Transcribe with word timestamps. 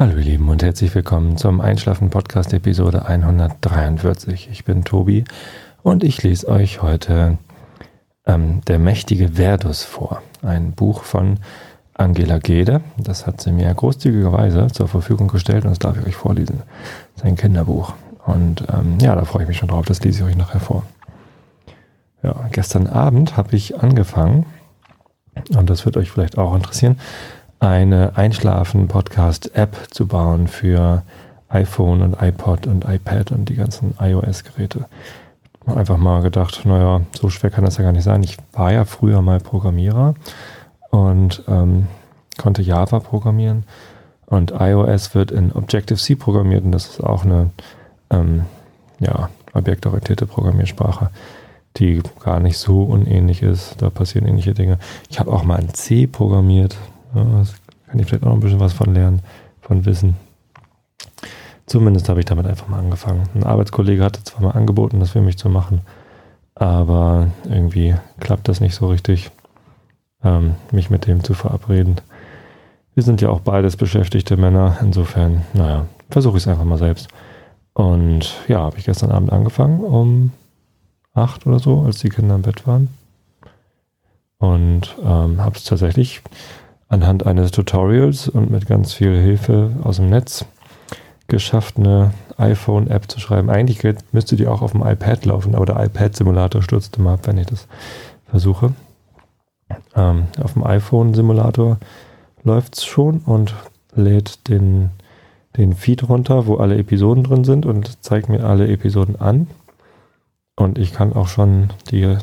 Hallo 0.00 0.12
ihr 0.12 0.22
Lieben 0.22 0.48
und 0.48 0.62
herzlich 0.62 0.94
willkommen 0.94 1.36
zum 1.36 1.60
Einschlafen 1.60 2.08
Podcast 2.08 2.52
Episode 2.52 3.06
143. 3.06 4.48
Ich 4.52 4.64
bin 4.64 4.84
Tobi 4.84 5.24
und 5.82 6.04
ich 6.04 6.22
lese 6.22 6.46
euch 6.46 6.82
heute 6.82 7.36
ähm, 8.24 8.60
Der 8.68 8.78
mächtige 8.78 9.30
Verdus 9.30 9.82
vor. 9.82 10.22
Ein 10.40 10.70
Buch 10.70 11.02
von 11.02 11.40
Angela 11.94 12.38
Gede. 12.38 12.80
Das 12.96 13.26
hat 13.26 13.40
sie 13.40 13.50
mir 13.50 13.74
großzügigerweise 13.74 14.68
zur 14.68 14.86
Verfügung 14.86 15.26
gestellt 15.26 15.64
und 15.64 15.70
das 15.70 15.80
darf 15.80 15.98
ich 15.98 16.06
euch 16.06 16.16
vorlesen. 16.16 16.62
Das 17.16 17.24
ist 17.24 17.28
ein 17.28 17.34
Kinderbuch. 17.36 17.94
Und 18.24 18.62
ähm, 18.72 18.98
ja, 19.00 19.16
da 19.16 19.24
freue 19.24 19.42
ich 19.42 19.48
mich 19.48 19.58
schon 19.58 19.70
drauf. 19.70 19.86
Das 19.86 20.00
lese 20.04 20.20
ich 20.20 20.30
euch 20.30 20.36
nachher 20.36 20.60
vor. 20.60 20.84
Ja, 22.22 22.48
gestern 22.52 22.86
Abend 22.86 23.36
habe 23.36 23.56
ich 23.56 23.80
angefangen, 23.80 24.46
und 25.56 25.68
das 25.68 25.84
wird 25.84 25.96
euch 25.96 26.12
vielleicht 26.12 26.38
auch 26.38 26.54
interessieren, 26.54 27.00
eine 27.60 28.16
Einschlafen-Podcast-App 28.16 29.88
zu 29.90 30.06
bauen 30.06 30.48
für 30.48 31.02
iPhone 31.48 32.02
und 32.02 32.22
iPod 32.22 32.66
und 32.66 32.84
iPad 32.84 33.32
und 33.32 33.48
die 33.48 33.54
ganzen 33.54 33.94
iOS-Geräte. 34.00 34.86
Einfach 35.66 35.98
mal 35.98 36.22
gedacht, 36.22 36.62
naja, 36.64 37.02
so 37.12 37.28
schwer 37.28 37.50
kann 37.50 37.64
das 37.64 37.76
ja 37.76 37.84
gar 37.84 37.92
nicht 37.92 38.04
sein. 38.04 38.22
Ich 38.22 38.38
war 38.52 38.72
ja 38.72 38.84
früher 38.84 39.20
mal 39.20 39.40
Programmierer 39.40 40.14
und 40.90 41.42
ähm, 41.48 41.88
konnte 42.38 42.62
Java 42.62 43.00
programmieren 43.00 43.64
und 44.26 44.52
iOS 44.58 45.14
wird 45.14 45.30
in 45.30 45.52
Objective-C 45.52 46.14
programmiert 46.14 46.64
und 46.64 46.72
das 46.72 46.86
ist 46.86 47.00
auch 47.04 47.24
eine 47.24 47.50
ähm, 48.10 48.42
ja, 48.98 49.28
objektorientierte 49.52 50.26
Programmiersprache, 50.26 51.10
die 51.76 52.02
gar 52.20 52.40
nicht 52.40 52.58
so 52.58 52.82
unähnlich 52.82 53.42
ist. 53.42 53.76
Da 53.78 53.90
passieren 53.90 54.26
ähnliche 54.26 54.54
Dinge. 54.54 54.78
Ich 55.10 55.20
habe 55.20 55.32
auch 55.32 55.44
mal 55.44 55.60
in 55.60 55.74
C 55.74 56.06
programmiert, 56.06 56.76
das 57.14 57.54
kann 57.86 57.98
ich 57.98 58.06
vielleicht 58.06 58.24
auch 58.24 58.32
ein 58.32 58.40
bisschen 58.40 58.60
was 58.60 58.72
von 58.72 58.94
lernen, 58.94 59.22
von 59.60 59.84
Wissen. 59.84 60.16
Zumindest 61.66 62.08
habe 62.08 62.20
ich 62.20 62.26
damit 62.26 62.46
einfach 62.46 62.68
mal 62.68 62.78
angefangen. 62.78 63.28
Ein 63.34 63.44
Arbeitskollege 63.44 64.02
hatte 64.02 64.24
zwar 64.24 64.42
mal 64.42 64.50
angeboten, 64.52 65.00
das 65.00 65.10
für 65.10 65.20
mich 65.20 65.36
zu 65.36 65.50
machen, 65.50 65.82
aber 66.54 67.28
irgendwie 67.44 67.94
klappt 68.20 68.48
das 68.48 68.60
nicht 68.60 68.74
so 68.74 68.88
richtig, 68.88 69.30
ähm, 70.24 70.54
mich 70.72 70.90
mit 70.90 71.06
dem 71.06 71.22
zu 71.22 71.34
verabreden. 71.34 71.96
Wir 72.94 73.02
sind 73.02 73.20
ja 73.20 73.28
auch 73.28 73.40
beides 73.40 73.76
beschäftigte 73.76 74.36
Männer, 74.36 74.78
insofern, 74.80 75.42
naja, 75.52 75.86
versuche 76.10 76.38
ich 76.38 76.44
es 76.44 76.48
einfach 76.48 76.64
mal 76.64 76.78
selbst. 76.78 77.08
Und 77.74 78.34
ja, 78.48 78.60
habe 78.60 78.78
ich 78.78 78.86
gestern 78.86 79.12
Abend 79.12 79.30
angefangen, 79.32 79.80
um 79.80 80.32
acht 81.14 81.46
oder 81.46 81.58
so, 81.58 81.82
als 81.82 81.98
die 81.98 82.08
Kinder 82.08 82.34
im 82.34 82.42
Bett 82.42 82.66
waren. 82.66 82.88
Und 84.38 84.96
ähm, 85.04 85.40
habe 85.40 85.56
es 85.56 85.64
tatsächlich 85.64 86.22
anhand 86.88 87.26
eines 87.26 87.50
Tutorials 87.50 88.28
und 88.28 88.50
mit 88.50 88.66
ganz 88.66 88.92
viel 88.92 89.16
Hilfe 89.16 89.72
aus 89.82 89.96
dem 89.96 90.08
Netz 90.08 90.46
geschafft, 91.26 91.76
eine 91.76 92.12
iPhone-App 92.38 93.10
zu 93.10 93.20
schreiben. 93.20 93.50
Eigentlich 93.50 93.80
müsste 94.12 94.36
die 94.36 94.46
auch 94.46 94.62
auf 94.62 94.72
dem 94.72 94.82
iPad 94.82 95.26
laufen, 95.26 95.54
aber 95.54 95.66
der 95.66 95.84
iPad-Simulator 95.84 96.62
stürzt 96.62 96.96
immer 96.96 97.12
ab, 97.12 97.20
wenn 97.24 97.36
ich 97.36 97.46
das 97.46 97.68
versuche. 98.26 98.72
Ähm, 99.94 100.24
auf 100.42 100.54
dem 100.54 100.64
iPhone-Simulator 100.64 101.78
läuft 102.44 102.76
es 102.76 102.84
schon 102.84 103.18
und 103.18 103.54
lädt 103.94 104.48
den, 104.48 104.90
den 105.56 105.74
Feed 105.74 106.08
runter, 106.08 106.46
wo 106.46 106.56
alle 106.56 106.78
Episoden 106.78 107.24
drin 107.24 107.44
sind 107.44 107.66
und 107.66 108.02
zeigt 108.02 108.30
mir 108.30 108.44
alle 108.44 108.68
Episoden 108.68 109.20
an. 109.20 109.48
Und 110.56 110.78
ich 110.78 110.92
kann 110.92 111.12
auch 111.12 111.28
schon 111.28 111.68
die 111.90 112.16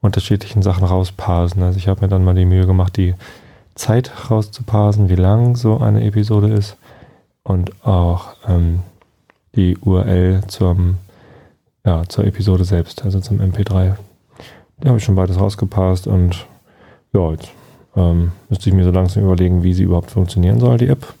unterschiedlichen 0.00 0.62
Sachen 0.62 0.84
rausparsen. 0.84 1.62
Also 1.62 1.76
ich 1.76 1.88
habe 1.88 2.00
mir 2.00 2.08
dann 2.08 2.24
mal 2.24 2.34
die 2.34 2.46
Mühe 2.46 2.66
gemacht, 2.66 2.96
die 2.96 3.14
Zeit 3.74 4.30
rauszuparsen, 4.30 5.08
wie 5.08 5.14
lang 5.14 5.56
so 5.56 5.78
eine 5.78 6.04
Episode 6.04 6.52
ist 6.52 6.76
und 7.42 7.84
auch 7.84 8.34
ähm, 8.46 8.80
die 9.54 9.76
URL 9.78 10.42
zum, 10.46 10.96
ja, 11.84 12.04
zur 12.08 12.24
Episode 12.24 12.64
selbst, 12.64 13.04
also 13.04 13.20
zum 13.20 13.40
MP3. 13.40 13.96
Die 14.82 14.88
habe 14.88 14.98
ich 14.98 15.04
schon 15.04 15.14
beides 15.14 15.38
rausgepasst 15.38 16.06
und 16.06 16.46
ja, 17.12 17.30
jetzt 17.30 17.50
ähm, 17.96 18.32
müsste 18.48 18.70
ich 18.70 18.74
mir 18.74 18.84
so 18.84 18.90
langsam 18.90 19.24
überlegen, 19.24 19.62
wie 19.62 19.74
sie 19.74 19.84
überhaupt 19.84 20.10
funktionieren 20.10 20.60
soll, 20.60 20.78
die 20.78 20.88
App. 20.88 21.14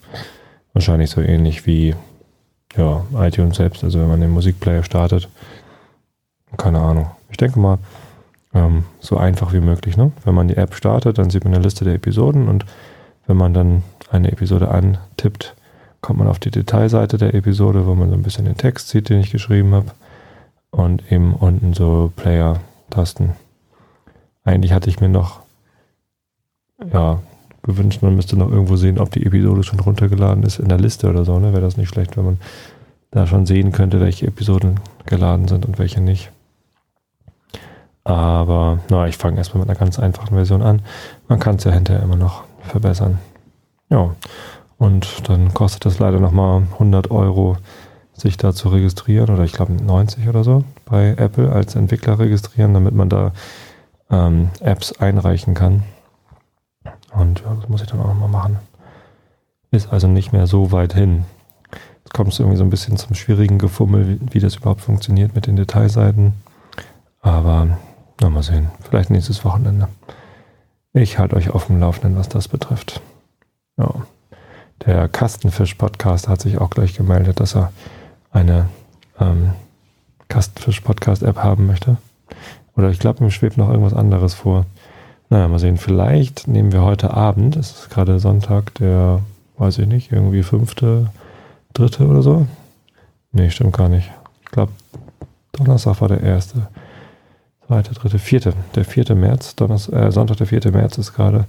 Wahrscheinlich 0.72 1.10
so 1.10 1.20
ähnlich 1.20 1.66
wie 1.66 1.94
ja, 2.76 3.04
iTunes 3.18 3.56
selbst, 3.56 3.84
also 3.84 4.00
wenn 4.00 4.08
man 4.08 4.20
den 4.20 4.30
Musikplayer 4.30 4.82
startet. 4.82 5.28
Keine 6.56 6.80
Ahnung. 6.80 7.10
Ich 7.30 7.36
denke 7.36 7.58
mal, 7.58 7.78
ähm, 8.54 8.84
so 9.00 9.16
einfach 9.16 9.52
wie 9.52 9.60
möglich. 9.60 9.96
Ne? 9.96 10.12
Wenn 10.24 10.34
man 10.34 10.48
die 10.48 10.56
App 10.56 10.74
startet, 10.74 11.18
dann 11.18 11.30
sieht 11.30 11.44
man 11.44 11.54
eine 11.54 11.62
Liste 11.62 11.84
der 11.84 11.94
Episoden 11.94 12.48
und 12.48 12.64
wenn 13.26 13.36
man 13.36 13.54
dann 13.54 13.82
eine 14.10 14.32
Episode 14.32 14.70
antippt, 14.70 15.54
kommt 16.00 16.18
man 16.18 16.28
auf 16.28 16.38
die 16.38 16.50
Detailseite 16.50 17.16
der 17.16 17.34
Episode, 17.34 17.86
wo 17.86 17.94
man 17.94 18.10
so 18.10 18.14
ein 18.14 18.22
bisschen 18.22 18.44
den 18.44 18.56
Text 18.56 18.88
sieht, 18.88 19.08
den 19.08 19.20
ich 19.20 19.30
geschrieben 19.30 19.72
habe 19.74 19.86
und 20.70 21.10
eben 21.12 21.34
unten 21.34 21.74
so 21.74 22.12
Player-Tasten. 22.16 23.32
Eigentlich 24.44 24.72
hatte 24.72 24.90
ich 24.90 25.00
mir 25.00 25.08
noch 25.08 25.40
ja, 26.92 27.20
gewünscht, 27.62 28.02
man 28.02 28.16
müsste 28.16 28.36
noch 28.36 28.50
irgendwo 28.50 28.76
sehen, 28.76 28.98
ob 28.98 29.10
die 29.12 29.24
Episode 29.24 29.62
schon 29.62 29.78
runtergeladen 29.80 30.42
ist 30.42 30.58
in 30.58 30.68
der 30.68 30.80
Liste 30.80 31.08
oder 31.08 31.24
so. 31.24 31.38
Ne? 31.38 31.52
Wäre 31.52 31.62
das 31.62 31.76
nicht 31.76 31.88
schlecht, 31.88 32.16
wenn 32.16 32.24
man 32.24 32.38
da 33.12 33.26
schon 33.26 33.46
sehen 33.46 33.70
könnte, 33.70 34.00
welche 34.00 34.26
Episoden 34.26 34.80
geladen 35.06 35.46
sind 35.46 35.64
und 35.64 35.78
welche 35.78 36.00
nicht. 36.00 36.32
Aber 38.04 38.78
na, 38.90 39.06
ich 39.06 39.16
fange 39.16 39.38
erstmal 39.38 39.60
mit 39.60 39.70
einer 39.70 39.78
ganz 39.78 39.98
einfachen 39.98 40.34
Version 40.34 40.62
an. 40.62 40.82
Man 41.28 41.38
kann 41.38 41.56
es 41.56 41.64
ja 41.64 41.70
hinterher 41.70 42.02
immer 42.02 42.16
noch 42.16 42.44
verbessern. 42.60 43.18
Ja, 43.90 44.10
und 44.78 45.28
dann 45.28 45.54
kostet 45.54 45.86
es 45.86 45.98
leider 45.98 46.18
nochmal 46.18 46.62
100 46.72 47.10
Euro, 47.10 47.56
sich 48.14 48.36
da 48.36 48.52
zu 48.52 48.68
registrieren 48.68 49.30
oder 49.30 49.44
ich 49.44 49.52
glaube 49.52 49.72
90 49.72 50.28
oder 50.28 50.44
so 50.44 50.64
bei 50.84 51.10
Apple 51.10 51.50
als 51.52 51.76
Entwickler 51.76 52.18
registrieren, 52.18 52.74
damit 52.74 52.94
man 52.94 53.08
da 53.08 53.32
ähm, 54.10 54.50
Apps 54.60 54.92
einreichen 54.92 55.54
kann. 55.54 55.84
Und 57.14 57.40
ja, 57.40 57.54
das 57.54 57.68
muss 57.68 57.82
ich 57.82 57.88
dann 57.88 58.00
auch 58.00 58.08
nochmal 58.08 58.28
machen. 58.28 58.58
Ist 59.70 59.92
also 59.92 60.08
nicht 60.08 60.32
mehr 60.32 60.46
so 60.46 60.72
weit 60.72 60.94
hin. 60.94 61.24
Jetzt 62.04 62.12
kommt 62.12 62.32
es 62.32 62.38
irgendwie 62.38 62.58
so 62.58 62.64
ein 62.64 62.70
bisschen 62.70 62.96
zum 62.96 63.14
schwierigen 63.14 63.58
Gefummel, 63.58 64.08
wie, 64.08 64.34
wie 64.34 64.40
das 64.40 64.56
überhaupt 64.56 64.80
funktioniert 64.80 65.34
mit 65.34 65.46
den 65.46 65.56
Detailseiten. 65.56 66.34
Aber 67.20 67.78
na, 68.22 68.30
mal 68.30 68.42
sehen. 68.42 68.70
Vielleicht 68.88 69.10
nächstes 69.10 69.44
Wochenende. 69.44 69.88
Ich 70.92 71.18
halte 71.18 71.34
euch 71.34 71.50
auf 71.50 71.66
dem 71.66 71.80
Laufenden, 71.80 72.16
was 72.16 72.28
das 72.28 72.46
betrifft. 72.46 73.00
Ja. 73.76 73.92
Der 74.86 75.08
Kastenfisch-Podcast 75.08 76.28
hat 76.28 76.40
sich 76.40 76.58
auch 76.58 76.70
gleich 76.70 76.94
gemeldet, 76.94 77.40
dass 77.40 77.56
er 77.56 77.72
eine 78.30 78.68
ähm, 79.18 79.50
Kastenfisch-Podcast-App 80.28 81.38
haben 81.38 81.66
möchte. 81.66 81.96
Oder 82.76 82.90
ich 82.90 83.00
glaube, 83.00 83.24
mir 83.24 83.30
schwebt 83.30 83.56
noch 83.56 83.68
irgendwas 83.68 83.94
anderes 83.94 84.34
vor. 84.34 84.66
Naja, 85.28 85.48
mal 85.48 85.58
sehen. 85.58 85.76
Vielleicht 85.76 86.46
nehmen 86.46 86.72
wir 86.72 86.82
heute 86.82 87.14
Abend, 87.14 87.56
es 87.56 87.72
ist 87.72 87.90
gerade 87.90 88.20
Sonntag, 88.20 88.74
der, 88.74 89.20
weiß 89.58 89.78
ich 89.78 89.86
nicht, 89.86 90.12
irgendwie 90.12 90.44
fünfte, 90.44 91.10
dritte 91.74 92.06
oder 92.06 92.22
so. 92.22 92.46
Nee, 93.32 93.50
stimmt 93.50 93.76
gar 93.76 93.88
nicht. 93.88 94.10
Ich 94.44 94.50
glaube, 94.50 94.72
Donnerstag 95.52 96.00
war 96.00 96.08
der 96.08 96.20
erste. 96.20 96.68
Zweite, 97.72 97.94
dritte, 97.94 98.18
vierte. 98.18 98.52
Der 98.74 98.84
vierte 98.84 99.14
März, 99.14 99.56
Donnerstag, 99.56 99.94
äh, 99.94 100.12
Sonntag, 100.12 100.36
der 100.36 100.46
vierte 100.46 100.70
März 100.72 100.98
ist 100.98 101.14
gerade. 101.14 101.46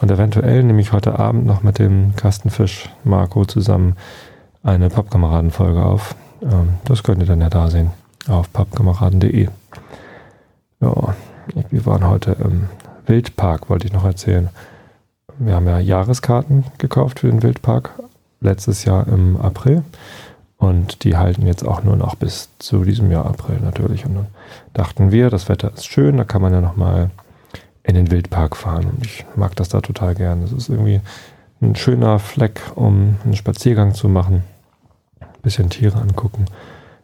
Und 0.00 0.08
eventuell 0.08 0.62
nehme 0.62 0.80
ich 0.80 0.92
heute 0.92 1.18
Abend 1.18 1.46
noch 1.46 1.64
mit 1.64 1.80
dem 1.80 2.14
Kastenfisch 2.14 2.90
Marco 3.02 3.44
zusammen 3.44 3.96
eine 4.62 4.88
Pappkameradenfolge 4.88 5.84
auf. 5.84 6.14
Ähm, 6.42 6.74
das 6.84 7.02
könnt 7.02 7.22
ihr 7.22 7.26
dann 7.26 7.40
ja 7.40 7.50
da 7.50 7.70
sehen. 7.70 7.90
Auf 8.28 8.52
pappkameraden.de. 8.52 9.48
Ja, 10.78 11.14
wir 11.70 11.86
waren 11.86 12.06
heute 12.06 12.36
im 12.44 12.68
Wildpark, 13.06 13.68
wollte 13.68 13.88
ich 13.88 13.92
noch 13.92 14.04
erzählen. 14.04 14.50
Wir 15.40 15.56
haben 15.56 15.66
ja 15.66 15.80
Jahreskarten 15.80 16.66
gekauft 16.78 17.18
für 17.18 17.26
den 17.26 17.42
Wildpark. 17.42 17.90
Letztes 18.40 18.84
Jahr 18.84 19.08
im 19.08 19.36
April. 19.38 19.82
Und 20.64 21.04
die 21.04 21.18
halten 21.18 21.46
jetzt 21.46 21.62
auch 21.62 21.84
nur 21.84 21.94
noch 21.94 22.14
bis 22.14 22.48
zu 22.58 22.84
diesem 22.84 23.10
Jahr 23.10 23.26
April 23.26 23.58
natürlich. 23.60 24.06
Und 24.06 24.14
dann 24.14 24.26
dachten 24.72 25.12
wir, 25.12 25.28
das 25.28 25.50
Wetter 25.50 25.70
ist 25.74 25.84
schön, 25.84 26.16
da 26.16 26.24
kann 26.24 26.40
man 26.40 26.54
ja 26.54 26.62
nochmal 26.62 27.10
in 27.82 27.94
den 27.94 28.10
Wildpark 28.10 28.56
fahren. 28.56 28.86
Und 28.86 29.04
ich 29.04 29.26
mag 29.36 29.54
das 29.56 29.68
da 29.68 29.82
total 29.82 30.14
gern. 30.14 30.40
Das 30.40 30.52
ist 30.52 30.70
irgendwie 30.70 31.02
ein 31.60 31.76
schöner 31.76 32.18
Fleck, 32.18 32.62
um 32.76 33.16
einen 33.24 33.36
Spaziergang 33.36 33.92
zu 33.92 34.08
machen. 34.08 34.42
Ein 35.20 35.42
bisschen 35.42 35.68
Tiere 35.68 36.00
angucken. 36.00 36.46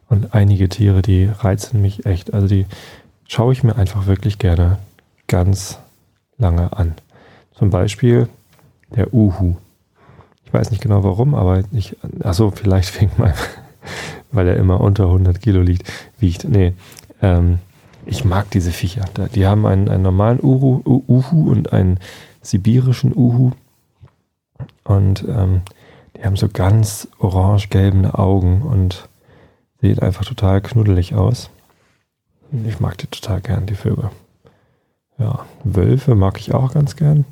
Und 0.09 0.33
einige 0.33 0.67
Tiere, 0.67 1.03
die 1.03 1.25
reizen 1.25 1.83
mich 1.83 2.07
echt. 2.07 2.33
Also 2.33 2.47
die 2.47 2.65
schaue 3.27 3.53
ich 3.53 3.63
mir 3.63 3.75
einfach 3.75 4.07
wirklich 4.07 4.39
gerne 4.39 4.79
ganz 5.27 5.77
lange 6.39 6.75
an. 6.75 6.95
Zum 7.53 7.69
Beispiel 7.69 8.27
der 8.89 9.13
Uhu. 9.13 9.55
Ich 10.51 10.59
weiß 10.59 10.71
nicht 10.71 10.83
genau 10.83 11.05
warum, 11.05 11.33
aber 11.33 11.63
ich, 11.71 11.95
achso, 12.23 12.51
vielleicht 12.51 12.99
wegen 13.01 13.11
meinem, 13.17 13.35
weil 14.33 14.49
er 14.49 14.57
immer 14.57 14.81
unter 14.81 15.05
100 15.05 15.39
Kilo 15.41 15.61
liegt, 15.61 15.89
wiegt. 16.19 16.43
Nee, 16.43 16.73
ähm, 17.21 17.59
ich 18.05 18.25
mag 18.25 18.51
diese 18.51 18.71
Viecher. 18.71 19.05
Die 19.33 19.47
haben 19.47 19.65
einen, 19.65 19.87
einen 19.87 20.03
normalen 20.03 20.41
Uhu, 20.43 20.81
Uhu 21.07 21.49
und 21.49 21.71
einen 21.71 21.99
sibirischen 22.41 23.15
Uhu. 23.15 23.51
Und 24.83 25.23
ähm, 25.29 25.61
Die 26.17 26.25
haben 26.25 26.35
so 26.35 26.49
ganz 26.49 27.07
orange-gelbene 27.19 28.19
Augen 28.19 28.63
und 28.63 29.07
sehen 29.79 29.99
einfach 29.99 30.25
total 30.25 30.59
knuddelig 30.59 31.15
aus. 31.15 31.49
Ich 32.65 32.81
mag 32.81 32.97
die 32.97 33.07
total 33.07 33.39
gern, 33.39 33.67
die 33.67 33.75
Vögel. 33.75 34.09
Ja, 35.17 35.45
Wölfe 35.63 36.13
mag 36.15 36.39
ich 36.39 36.53
auch 36.53 36.73
ganz 36.73 36.97
gern, 36.97 37.23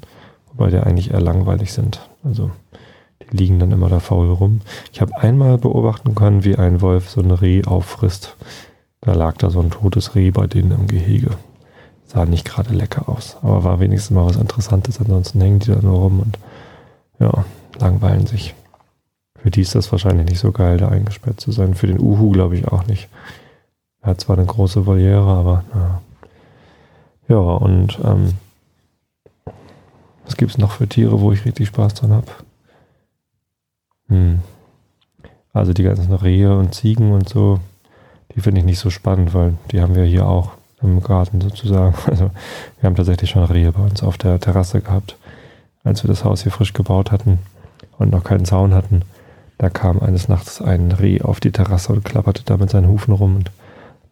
wobei 0.53 0.69
die 0.69 0.77
eigentlich 0.77 1.11
eher 1.11 1.19
langweilig 1.19 1.73
sind. 1.73 2.07
Also 2.23 2.51
liegen 3.31 3.59
dann 3.59 3.71
immer 3.71 3.89
da 3.89 3.99
faul 3.99 4.31
rum. 4.31 4.61
Ich 4.91 5.01
habe 5.01 5.17
einmal 5.17 5.57
beobachten 5.57 6.15
können, 6.15 6.43
wie 6.43 6.55
ein 6.55 6.81
Wolf 6.81 7.09
so 7.09 7.21
ein 7.21 7.31
Reh 7.31 7.63
auffrisst. 7.63 8.35
Da 9.01 9.13
lag 9.13 9.37
da 9.37 9.49
so 9.49 9.59
ein 9.59 9.71
totes 9.71 10.15
Reh 10.15 10.31
bei 10.31 10.47
denen 10.47 10.71
im 10.71 10.87
Gehege. 10.87 11.31
Sah 12.05 12.25
nicht 12.25 12.45
gerade 12.45 12.73
lecker 12.73 13.07
aus, 13.07 13.37
aber 13.41 13.63
war 13.63 13.79
wenigstens 13.79 14.15
mal 14.15 14.25
was 14.25 14.35
Interessantes. 14.35 14.99
Ansonsten 14.99 15.41
hängen 15.41 15.59
die 15.59 15.71
da 15.71 15.79
nur 15.81 15.99
rum 15.99 16.19
und 16.19 16.39
ja, 17.19 17.45
langweilen 17.79 18.25
sich. 18.25 18.55
Für 19.37 19.51
die 19.51 19.61
ist 19.61 19.75
das 19.75 19.91
wahrscheinlich 19.91 20.27
nicht 20.27 20.39
so 20.39 20.51
geil, 20.51 20.77
da 20.77 20.89
eingesperrt 20.89 21.39
zu 21.39 21.51
sein. 21.51 21.75
Für 21.75 21.87
den 21.87 21.99
Uhu 21.99 22.31
glaube 22.31 22.57
ich 22.57 22.67
auch 22.67 22.85
nicht. 22.87 23.09
Er 24.01 24.11
hat 24.11 24.21
zwar 24.21 24.37
eine 24.37 24.45
große 24.45 24.85
Voliere, 24.85 25.27
aber 25.27 25.63
naja. 25.73 26.01
Ja, 27.27 27.37
und 27.37 27.99
ähm, 28.03 28.33
was 30.25 30.35
gibt 30.35 30.51
es 30.51 30.57
noch 30.57 30.71
für 30.71 30.87
Tiere, 30.87 31.21
wo 31.21 31.31
ich 31.31 31.45
richtig 31.45 31.67
Spaß 31.67 31.93
dran 31.93 32.11
habe? 32.11 32.27
Hm. 34.09 34.39
Also 35.53 35.73
die 35.73 35.83
ganzen 35.83 36.13
Rehe 36.13 36.55
und 36.55 36.75
Ziegen 36.75 37.11
und 37.11 37.27
so, 37.27 37.59
die 38.35 38.41
finde 38.41 38.59
ich 38.59 38.65
nicht 38.65 38.79
so 38.79 38.89
spannend, 38.89 39.33
weil 39.33 39.55
die 39.71 39.81
haben 39.81 39.95
wir 39.95 40.03
hier 40.03 40.27
auch 40.27 40.51
im 40.81 41.01
Garten 41.01 41.41
sozusagen. 41.41 41.95
Also 42.07 42.29
wir 42.79 42.87
haben 42.87 42.95
tatsächlich 42.95 43.29
schon 43.29 43.43
Rehe 43.43 43.71
bei 43.71 43.81
uns 43.81 44.03
auf 44.03 44.17
der 44.17 44.39
Terrasse 44.39 44.81
gehabt, 44.81 45.17
als 45.83 46.03
wir 46.03 46.07
das 46.07 46.23
Haus 46.23 46.43
hier 46.43 46.51
frisch 46.51 46.73
gebaut 46.73 47.11
hatten 47.11 47.39
und 47.97 48.11
noch 48.11 48.23
keinen 48.23 48.45
Zaun 48.45 48.73
hatten. 48.73 49.01
Da 49.57 49.69
kam 49.69 49.99
eines 49.99 50.29
Nachts 50.29 50.61
ein 50.61 50.91
Reh 50.91 51.21
auf 51.21 51.39
die 51.39 51.51
Terrasse 51.51 51.91
und 51.91 52.05
klapperte 52.05 52.43
da 52.45 52.57
mit 52.57 52.69
seinen 52.69 52.87
Hufen 52.87 53.13
rum 53.13 53.35
und 53.35 53.51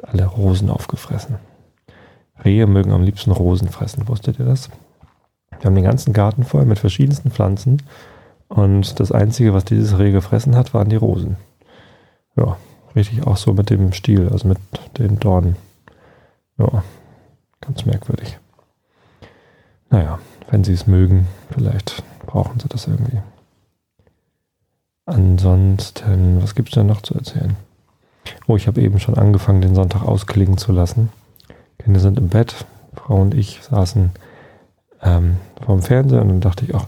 alle 0.02 0.26
Rosen 0.26 0.70
aufgefressen. 0.70 1.36
Rehe 2.44 2.68
mögen 2.68 2.92
am 2.92 3.04
liebsten 3.04 3.32
Rosen 3.32 3.70
fressen, 3.70 4.08
wusstet 4.08 4.40
ihr 4.40 4.46
das? 4.46 4.70
Wir 5.60 5.66
haben 5.66 5.76
den 5.76 5.86
ganzen 5.86 6.14
Garten 6.14 6.44
voll 6.44 6.66
mit 6.66 6.80
verschiedensten 6.80 7.32
Pflanzen 7.32 7.82
und 8.50 9.00
das 9.00 9.12
Einzige, 9.12 9.54
was 9.54 9.66
dieses 9.66 9.98
Reh 9.98 10.12
gefressen 10.12 10.56
hat, 10.56 10.74
waren 10.74 10.90
die 10.90 10.96
Rosen. 10.96 11.38
Ja, 12.36 12.58
richtig 12.96 13.26
auch 13.26 13.38
so 13.38 13.54
mit 13.54 13.70
dem 13.70 13.94
Stiel, 13.94 14.30
also 14.30 14.48
mit 14.48 14.60
den 14.98 15.20
Dornen. 15.20 15.56
Ja, 16.58 16.84
ganz 17.62 17.86
merkwürdig. 17.86 18.38
Naja, 19.90 20.20
wenn 20.50 20.64
sie 20.64 20.74
es 20.74 20.88
mögen, 20.88 21.28
vielleicht 21.52 22.04
brauchen 22.26 22.60
sie 22.60 22.68
das 22.68 22.88
irgendwie. 22.88 23.22
Ansonsten, 25.06 26.42
was 26.42 26.56
gibt 26.56 26.70
es 26.70 26.76
denn 26.76 26.88
noch 26.88 27.02
zu 27.02 27.14
erzählen? 27.16 27.56
Oh, 28.48 28.58
ich 28.58 28.68
habe 28.68 28.82
eben 28.82 29.00
schon 29.00 29.18
angefangen, 29.18 29.62
den 29.62 29.76
Sonntag 29.76 30.04
ausklingen 30.04 30.58
zu 30.58 30.72
lassen. 30.74 31.10
Kinder 31.80 32.00
sind 32.00 32.18
im 32.18 32.28
Bett, 32.28 32.66
Frau 32.94 33.22
und 33.22 33.34
ich 33.34 33.62
saßen 33.64 34.12
ähm, 35.02 35.38
vorm 35.66 35.82
Fernseher 35.82 36.22
und 36.22 36.28
dann 36.28 36.42
dachte 36.42 36.66
ich, 36.66 36.76
ach, 36.76 36.88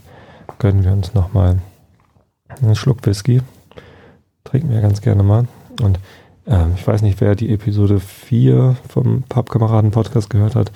gönnen 0.59 0.83
wir 0.83 0.91
uns 0.91 1.13
nochmal 1.13 1.59
einen 2.61 2.75
Schluck 2.75 3.05
Whisky. 3.05 3.41
Trinken 4.43 4.69
wir 4.69 4.81
ganz 4.81 5.01
gerne 5.01 5.23
mal. 5.23 5.47
Und 5.81 5.99
ähm, 6.45 6.73
ich 6.75 6.85
weiß 6.85 7.01
nicht, 7.01 7.19
wer 7.21 7.35
die 7.35 7.51
Episode 7.53 7.99
4 7.99 8.75
vom 8.87 9.23
Pappkameraden-Podcast 9.23 10.29
gehört 10.29 10.55
hat. 10.55 10.71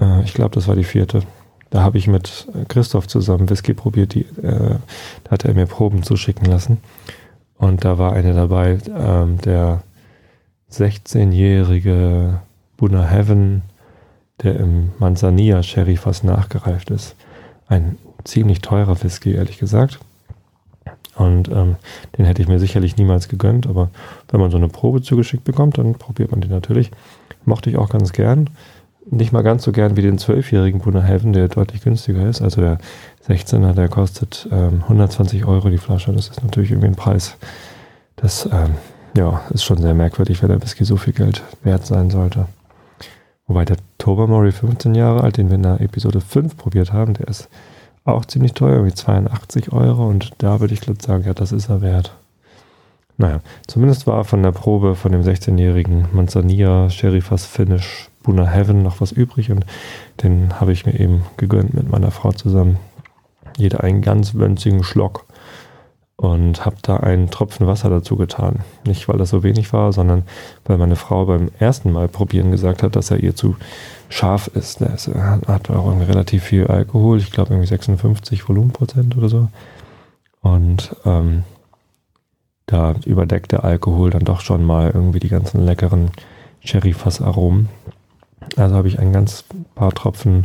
Äh, 0.00 0.22
ich 0.24 0.34
glaube, 0.34 0.54
das 0.54 0.66
war 0.66 0.76
die 0.76 0.84
vierte. 0.84 1.22
Da 1.70 1.82
habe 1.82 1.98
ich 1.98 2.06
mit 2.06 2.48
Christoph 2.68 3.06
zusammen 3.06 3.48
Whisky 3.48 3.74
probiert. 3.74 4.14
Die, 4.14 4.22
äh, 4.42 4.76
da 5.24 5.30
hat 5.30 5.44
er 5.44 5.54
mir 5.54 5.66
Proben 5.66 6.02
zuschicken 6.02 6.46
lassen. 6.46 6.78
Und 7.54 7.84
da 7.84 7.98
war 7.98 8.12
eine 8.12 8.34
dabei, 8.34 8.78
ähm, 8.96 9.38
der 9.38 9.82
16-jährige 10.70 12.40
Buna 12.76 13.04
Heaven, 13.04 13.62
der 14.42 14.58
im 14.58 14.90
Manzanilla 14.98 15.62
Sherry 15.62 15.96
fast 15.96 16.24
nachgereift 16.24 16.90
ist. 16.90 17.14
Ein 17.72 17.96
ziemlich 18.24 18.60
teurer 18.60 19.02
Whisky, 19.02 19.32
ehrlich 19.32 19.56
gesagt. 19.58 19.98
Und 21.16 21.48
ähm, 21.48 21.76
den 22.18 22.26
hätte 22.26 22.42
ich 22.42 22.48
mir 22.48 22.58
sicherlich 22.58 22.98
niemals 22.98 23.28
gegönnt, 23.28 23.66
aber 23.66 23.88
wenn 24.30 24.40
man 24.40 24.50
so 24.50 24.58
eine 24.58 24.68
Probe 24.68 25.00
zugeschickt 25.00 25.44
bekommt, 25.44 25.78
dann 25.78 25.94
probiert 25.94 26.32
man 26.32 26.42
den 26.42 26.50
natürlich. 26.50 26.90
Mochte 27.46 27.70
ich 27.70 27.78
auch 27.78 27.88
ganz 27.88 28.12
gern. 28.12 28.50
Nicht 29.10 29.32
mal 29.32 29.40
ganz 29.40 29.62
so 29.62 29.72
gern 29.72 29.96
wie 29.96 30.02
den 30.02 30.18
12-jährigen 30.18 30.80
Bunnerhaven, 30.82 31.32
der 31.32 31.48
deutlich 31.48 31.82
günstiger 31.82 32.28
ist. 32.28 32.42
Also 32.42 32.60
der 32.60 32.76
16er, 33.26 33.72
der 33.72 33.88
kostet 33.88 34.46
ähm, 34.52 34.82
120 34.82 35.46
Euro 35.46 35.70
die 35.70 35.78
Flasche. 35.78 36.12
Das 36.12 36.28
ist 36.28 36.42
natürlich 36.42 36.72
irgendwie 36.72 36.88
ein 36.88 36.94
Preis. 36.94 37.38
Das 38.16 38.44
ähm, 38.52 38.74
ja, 39.16 39.40
ist 39.48 39.64
schon 39.64 39.78
sehr 39.78 39.94
merkwürdig, 39.94 40.42
wenn 40.42 40.50
der 40.50 40.62
Whisky 40.62 40.84
so 40.84 40.98
viel 40.98 41.14
Geld 41.14 41.42
wert 41.62 41.86
sein 41.86 42.10
sollte. 42.10 42.46
Wobei 43.52 43.66
der 43.66 43.76
Tobermory 43.98 44.50
15 44.50 44.94
Jahre 44.94 45.22
alt, 45.22 45.36
den 45.36 45.50
wir 45.50 45.56
in 45.56 45.62
der 45.62 45.82
Episode 45.82 46.22
5 46.22 46.56
probiert 46.56 46.90
haben, 46.94 47.12
der 47.12 47.28
ist 47.28 47.50
auch 48.06 48.24
ziemlich 48.24 48.54
teuer, 48.54 48.82
wie 48.86 48.94
82 48.94 49.74
Euro. 49.74 50.08
Und 50.08 50.30
da 50.38 50.60
würde 50.60 50.72
ich 50.72 50.80
glatt 50.80 51.02
sagen, 51.02 51.24
ja, 51.24 51.34
das 51.34 51.52
ist 51.52 51.68
er 51.68 51.82
wert. 51.82 52.16
Naja, 53.18 53.40
zumindest 53.66 54.06
war 54.06 54.24
von 54.24 54.42
der 54.42 54.52
Probe 54.52 54.94
von 54.94 55.12
dem 55.12 55.20
16-jährigen 55.20 56.06
Manzanilla 56.12 56.88
Sheriffas 56.88 57.44
Finish 57.44 58.08
Buna 58.22 58.46
Heaven 58.46 58.82
noch 58.82 59.02
was 59.02 59.12
übrig 59.12 59.50
und 59.50 59.66
den 60.22 60.58
habe 60.58 60.72
ich 60.72 60.86
mir 60.86 60.98
eben 60.98 61.26
gegönnt 61.36 61.74
mit 61.74 61.90
meiner 61.90 62.10
Frau 62.10 62.32
zusammen. 62.32 62.78
Jeder 63.58 63.84
einen 63.84 64.00
ganz 64.00 64.34
winzigen 64.34 64.82
Schlock 64.82 65.26
und 66.22 66.64
habe 66.64 66.76
da 66.82 66.98
einen 66.98 67.30
Tropfen 67.30 67.66
Wasser 67.66 67.90
dazu 67.90 68.14
getan. 68.14 68.60
Nicht, 68.86 69.08
weil 69.08 69.18
das 69.18 69.30
so 69.30 69.42
wenig 69.42 69.72
war, 69.72 69.92
sondern 69.92 70.22
weil 70.64 70.78
meine 70.78 70.94
Frau 70.94 71.26
beim 71.26 71.50
ersten 71.58 71.90
Mal 71.90 72.06
probieren 72.06 72.52
gesagt 72.52 72.84
hat, 72.84 72.94
dass 72.94 73.10
er 73.10 73.18
ihr 73.18 73.34
zu 73.34 73.56
scharf 74.08 74.46
ist. 74.54 74.80
Er 74.80 75.40
hat 75.48 75.68
auch 75.68 75.90
relativ 75.98 76.44
viel 76.44 76.68
Alkohol, 76.68 77.18
ich 77.18 77.32
glaube 77.32 77.54
irgendwie 77.54 77.66
56 77.66 78.48
Volumenprozent 78.48 79.16
oder 79.16 79.28
so. 79.28 79.48
Und 80.42 80.94
ähm, 81.04 81.42
da 82.66 82.94
überdeckt 83.04 83.50
der 83.50 83.64
Alkohol 83.64 84.10
dann 84.10 84.24
doch 84.24 84.42
schon 84.42 84.62
mal 84.64 84.92
irgendwie 84.94 85.18
die 85.18 85.28
ganzen 85.28 85.66
leckeren 85.66 86.12
Sherry-Fass-Aromen. 86.60 87.68
Also 88.56 88.76
habe 88.76 88.86
ich 88.86 89.00
ein 89.00 89.12
ganz 89.12 89.44
paar 89.74 89.90
Tropfen 89.90 90.44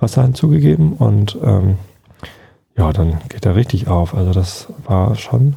Wasser 0.00 0.24
hinzugegeben 0.24 0.94
und 0.94 1.38
ähm, 1.44 1.76
ja, 2.76 2.92
dann 2.92 3.18
geht 3.28 3.44
er 3.44 3.54
richtig 3.54 3.88
auf. 3.88 4.14
Also 4.14 4.32
das 4.32 4.68
war 4.84 5.14
schon 5.16 5.56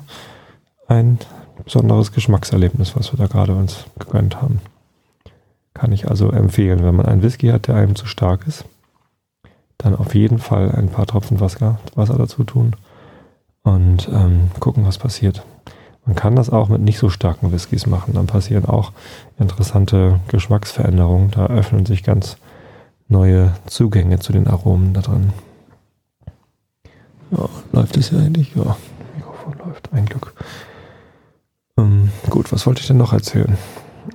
ein 0.87 1.19
besonderes 1.63 2.11
Geschmackserlebnis, 2.11 2.95
was 2.95 3.13
wir 3.13 3.17
da 3.17 3.27
gerade 3.27 3.55
uns 3.55 3.85
gegönnt 3.99 4.41
haben. 4.41 4.61
Kann 5.73 5.91
ich 5.91 6.09
also 6.09 6.31
empfehlen, 6.31 6.83
wenn 6.83 6.95
man 6.95 7.05
einen 7.05 7.23
Whisky 7.23 7.47
hat, 7.47 7.67
der 7.67 7.75
einem 7.75 7.95
zu 7.95 8.05
stark 8.05 8.47
ist, 8.47 8.65
dann 9.77 9.95
auf 9.95 10.15
jeden 10.15 10.39
Fall 10.39 10.71
ein 10.71 10.89
paar 10.89 11.05
Tropfen 11.05 11.39
Wasser, 11.39 11.79
Wasser 11.95 12.17
dazu 12.17 12.43
tun 12.43 12.75
und 13.63 14.07
ähm, 14.11 14.51
gucken, 14.59 14.85
was 14.85 14.97
passiert. 14.97 15.43
Man 16.05 16.15
kann 16.15 16.35
das 16.35 16.51
auch 16.51 16.69
mit 16.69 16.81
nicht 16.81 16.99
so 16.99 17.09
starken 17.09 17.51
Whiskys 17.51 17.87
machen. 17.87 18.13
Dann 18.13 18.27
passieren 18.27 18.65
auch 18.65 18.91
interessante 19.39 20.19
Geschmacksveränderungen. 20.27 21.31
Da 21.31 21.47
öffnen 21.47 21.85
sich 21.85 22.03
ganz 22.03 22.37
neue 23.07 23.53
Zugänge 23.65 24.19
zu 24.19 24.31
den 24.31 24.47
Aromen 24.47 24.93
da 24.93 25.01
drin. 25.01 25.33
Ja, 27.37 27.49
läuft 27.71 27.97
es 27.97 28.11
ja 28.11 28.19
eigentlich? 28.19 28.55
Ja, 28.55 28.77
Mikrofon 29.15 29.55
läuft, 29.65 29.91
ein 29.91 30.05
Glück. 30.05 30.33
Ähm, 31.77 32.11
gut, 32.29 32.51
was 32.51 32.65
wollte 32.65 32.81
ich 32.81 32.87
denn 32.87 32.97
noch 32.97 33.13
erzählen? 33.13 33.57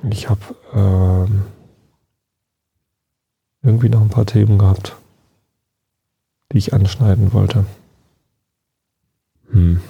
Ich 0.08 0.30
habe 0.30 0.40
ähm, 0.72 1.44
irgendwie 3.62 3.88
noch 3.88 4.00
ein 4.00 4.08
paar 4.08 4.26
Themen 4.26 4.58
gehabt, 4.58 4.96
die 6.52 6.58
ich 6.58 6.72
anschneiden 6.72 7.32
wollte. 7.32 7.66
Hm. 9.50 9.80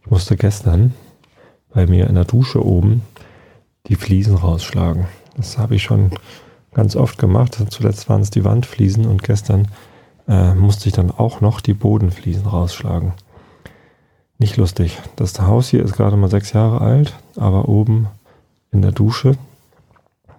Ich 0.00 0.10
musste 0.10 0.36
gestern 0.36 0.94
bei 1.72 1.86
mir 1.86 2.08
in 2.08 2.14
der 2.14 2.24
Dusche 2.24 2.64
oben 2.64 3.02
die 3.86 3.94
Fliesen 3.94 4.36
rausschlagen. 4.36 5.06
Das 5.36 5.58
habe 5.58 5.76
ich 5.76 5.82
schon 5.82 6.10
ganz 6.72 6.96
oft 6.96 7.18
gemacht. 7.18 7.62
Zuletzt 7.70 8.08
waren 8.08 8.20
es 8.20 8.30
die 8.30 8.44
Wandfliesen 8.44 9.06
und 9.06 9.22
gestern 9.22 9.68
äh, 10.28 10.54
musste 10.54 10.88
ich 10.88 10.94
dann 10.94 11.10
auch 11.10 11.40
noch 11.40 11.60
die 11.60 11.74
Bodenfliesen 11.74 12.46
rausschlagen. 12.46 13.12
Nicht 14.38 14.56
lustig. 14.56 14.98
Das 15.16 15.38
Haus 15.40 15.68
hier 15.68 15.84
ist 15.84 15.94
gerade 15.94 16.16
mal 16.16 16.30
sechs 16.30 16.52
Jahre 16.52 16.80
alt, 16.80 17.14
aber 17.36 17.68
oben 17.68 18.08
in 18.72 18.82
der 18.82 18.92
Dusche, 18.92 19.36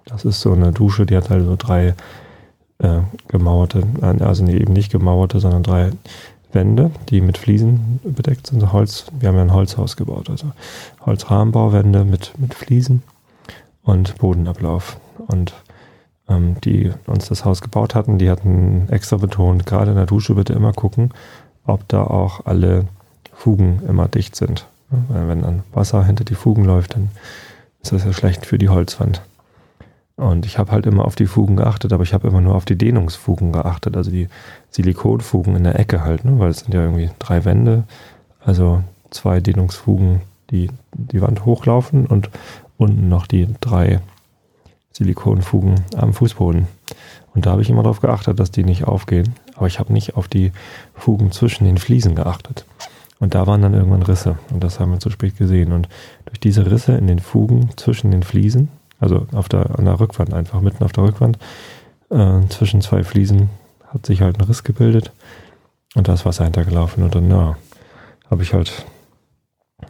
das 0.05 0.25
ist 0.25 0.41
so 0.41 0.51
eine 0.51 0.71
Dusche, 0.71 1.05
die 1.05 1.15
hat 1.15 1.29
halt 1.29 1.45
so 1.45 1.55
drei 1.57 1.95
äh, 2.79 2.99
gemauerte, 3.27 3.83
also 4.19 4.45
eben 4.45 4.73
nicht 4.73 4.91
gemauerte, 4.91 5.39
sondern 5.39 5.63
drei 5.63 5.91
Wände, 6.51 6.91
die 7.09 7.21
mit 7.21 7.37
Fliesen 7.37 7.99
bedeckt 8.03 8.47
sind. 8.47 8.71
Holz, 8.71 9.05
wir 9.19 9.29
haben 9.29 9.35
ja 9.35 9.41
ein 9.41 9.53
Holzhaus 9.53 9.95
gebaut, 9.95 10.29
also 10.29 10.51
Holzrahmenbauwände 11.05 12.03
mit, 12.03 12.33
mit 12.37 12.53
Fliesen 12.53 13.03
und 13.83 14.17
Bodenablauf. 14.17 14.97
Und 15.27 15.53
ähm, 16.29 16.55
die 16.63 16.91
uns 17.05 17.27
das 17.29 17.45
Haus 17.45 17.61
gebaut 17.61 17.95
hatten, 17.95 18.17
die 18.17 18.29
hatten 18.29 18.87
extra 18.89 19.17
betont, 19.17 19.65
gerade 19.65 19.91
in 19.91 19.97
der 19.97 20.05
Dusche 20.05 20.35
bitte 20.35 20.53
immer 20.53 20.73
gucken, 20.73 21.11
ob 21.65 21.87
da 21.87 22.03
auch 22.03 22.45
alle 22.45 22.85
Fugen 23.33 23.81
immer 23.87 24.07
dicht 24.07 24.35
sind. 24.35 24.67
Weil 24.89 25.27
wenn 25.27 25.41
dann 25.41 25.63
Wasser 25.73 26.03
hinter 26.03 26.23
die 26.23 26.35
Fugen 26.35 26.65
läuft, 26.65 26.95
dann 26.95 27.09
ist 27.81 27.91
das 27.91 28.05
ja 28.05 28.13
schlecht 28.13 28.45
für 28.45 28.57
die 28.57 28.69
Holzwand. 28.69 29.21
Und 30.15 30.45
ich 30.45 30.59
habe 30.59 30.71
halt 30.71 30.85
immer 30.85 31.05
auf 31.05 31.15
die 31.15 31.25
Fugen 31.25 31.55
geachtet, 31.55 31.91
aber 31.91 32.03
ich 32.03 32.13
habe 32.13 32.27
immer 32.27 32.41
nur 32.41 32.53
auf 32.53 32.65
die 32.65 32.77
Dehnungsfugen 32.77 33.51
geachtet, 33.51 33.97
also 33.97 34.11
die 34.11 34.29
Silikonfugen 34.69 35.55
in 35.55 35.63
der 35.63 35.79
Ecke 35.79 36.03
halt, 36.03 36.23
ne? 36.23 36.37
weil 36.37 36.51
es 36.51 36.59
sind 36.59 36.73
ja 36.73 36.81
irgendwie 36.81 37.09
drei 37.17 37.45
Wände, 37.45 37.85
also 38.39 38.83
zwei 39.09 39.39
Dehnungsfugen, 39.39 40.21
die 40.51 40.69
die 40.93 41.21
Wand 41.21 41.45
hochlaufen 41.45 42.05
und 42.05 42.29
unten 42.77 43.09
noch 43.09 43.25
die 43.25 43.47
drei 43.59 44.01
Silikonfugen 44.93 45.75
am 45.95 46.13
Fußboden. 46.13 46.67
Und 47.33 47.45
da 47.45 47.51
habe 47.51 47.61
ich 47.61 47.69
immer 47.69 47.83
darauf 47.83 47.99
geachtet, 47.99 48.39
dass 48.39 48.51
die 48.51 48.63
nicht 48.63 48.85
aufgehen, 48.85 49.35
aber 49.55 49.67
ich 49.67 49.79
habe 49.79 49.91
nicht 49.91 50.15
auf 50.15 50.27
die 50.27 50.51
Fugen 50.93 51.31
zwischen 51.31 51.65
den 51.65 51.77
Fliesen 51.77 52.15
geachtet. 52.15 52.65
Und 53.19 53.35
da 53.35 53.47
waren 53.47 53.61
dann 53.61 53.73
irgendwann 53.73 54.03
Risse 54.03 54.37
und 54.51 54.63
das 54.63 54.79
haben 54.79 54.91
wir 54.91 54.99
zu 54.99 55.09
spät 55.09 55.37
gesehen. 55.37 55.71
Und 55.71 55.87
durch 56.25 56.39
diese 56.39 56.69
Risse 56.69 56.93
in 56.93 57.07
den 57.07 57.19
Fugen 57.19 57.69
zwischen 57.77 58.11
den 58.11 58.23
Fliesen, 58.23 58.69
also 58.99 59.25
auf 59.33 59.49
der, 59.49 59.77
an 59.79 59.85
der 59.85 59.99
Rückwand 59.99 60.33
einfach, 60.33 60.61
mitten 60.61 60.83
auf 60.83 60.91
der 60.91 61.05
Rückwand, 61.05 61.39
äh, 62.09 62.41
zwischen 62.49 62.81
zwei 62.81 63.03
Fliesen 63.03 63.49
hat 63.87 64.05
sich 64.05 64.21
halt 64.21 64.37
ein 64.37 64.45
Riss 64.45 64.63
gebildet 64.63 65.11
und 65.95 66.07
da 66.07 66.13
ist 66.13 66.25
Wasser 66.25 66.43
hintergelaufen. 66.43 67.03
Und 67.03 67.15
dann, 67.15 67.29
ja, 67.29 67.55
habe 68.29 68.43
ich 68.43 68.53
halt 68.53 68.85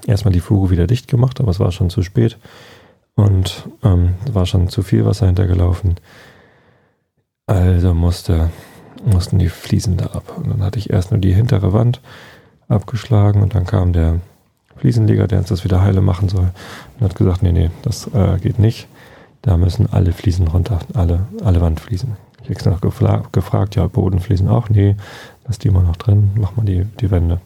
erstmal 0.05 0.33
die 0.33 0.39
Fuge 0.39 0.69
wieder 0.69 0.87
dicht 0.87 1.07
gemacht, 1.07 1.39
aber 1.39 1.51
es 1.51 1.59
war 1.59 1.71
schon 1.71 1.89
zu 1.89 2.03
spät 2.03 2.37
und 3.15 3.67
ähm, 3.83 4.15
war 4.31 4.45
schon 4.45 4.69
zu 4.69 4.83
viel 4.83 5.05
Wasser 5.05 5.25
hintergelaufen. 5.25 5.95
Also 7.45 7.93
musste, 7.93 8.49
mussten 9.05 9.39
die 9.39 9.49
Fliesen 9.49 9.97
da 9.97 10.07
ab. 10.07 10.37
Und 10.37 10.49
dann 10.49 10.63
hatte 10.63 10.79
ich 10.79 10.89
erst 10.89 11.11
nur 11.11 11.19
die 11.19 11.33
hintere 11.33 11.73
Wand 11.73 12.01
abgeschlagen 12.67 13.41
und 13.41 13.55
dann 13.55 13.65
kam 13.65 13.93
der 13.93 14.19
Fliesenleger, 14.77 15.27
der 15.27 15.39
uns 15.39 15.49
das 15.49 15.63
wieder 15.63 15.81
heile 15.81 16.01
machen 16.01 16.29
soll 16.29 16.51
und 16.99 17.05
hat 17.05 17.15
gesagt, 17.15 17.43
nee, 17.43 17.51
nee, 17.51 17.69
das 17.83 18.07
äh, 18.13 18.37
geht 18.39 18.59
nicht. 18.59 18.87
Da 19.41 19.57
müssen 19.57 19.91
alle 19.91 20.13
Fliesen 20.13 20.47
runter, 20.47 20.79
alle, 20.93 21.27
alle 21.43 21.61
Wandfliesen. 21.61 22.15
Ich 22.47 22.57
habe 22.65 22.71
noch 22.71 23.31
gefragt, 23.31 23.75
ja, 23.75 23.87
Bodenfliesen 23.87 24.47
auch, 24.47 24.69
nee, 24.69 24.95
lass 25.45 25.59
die 25.59 25.69
mal 25.69 25.83
noch 25.83 25.95
drin, 25.97 26.31
mach 26.35 26.55
mal 26.55 26.65
die, 26.65 26.85
die 26.99 27.11
Wände. 27.11 27.39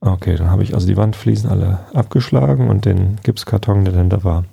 Okay, 0.00 0.36
dann 0.36 0.50
habe 0.50 0.62
ich 0.62 0.74
also 0.74 0.86
die 0.86 0.96
Wandfliesen 0.96 1.50
alle 1.50 1.80
abgeschlagen 1.92 2.70
und 2.70 2.84
den 2.84 3.16
Gipskarton, 3.22 3.84
der 3.84 3.94
denn 3.94 4.10
da 4.10 4.22
war, 4.22 4.44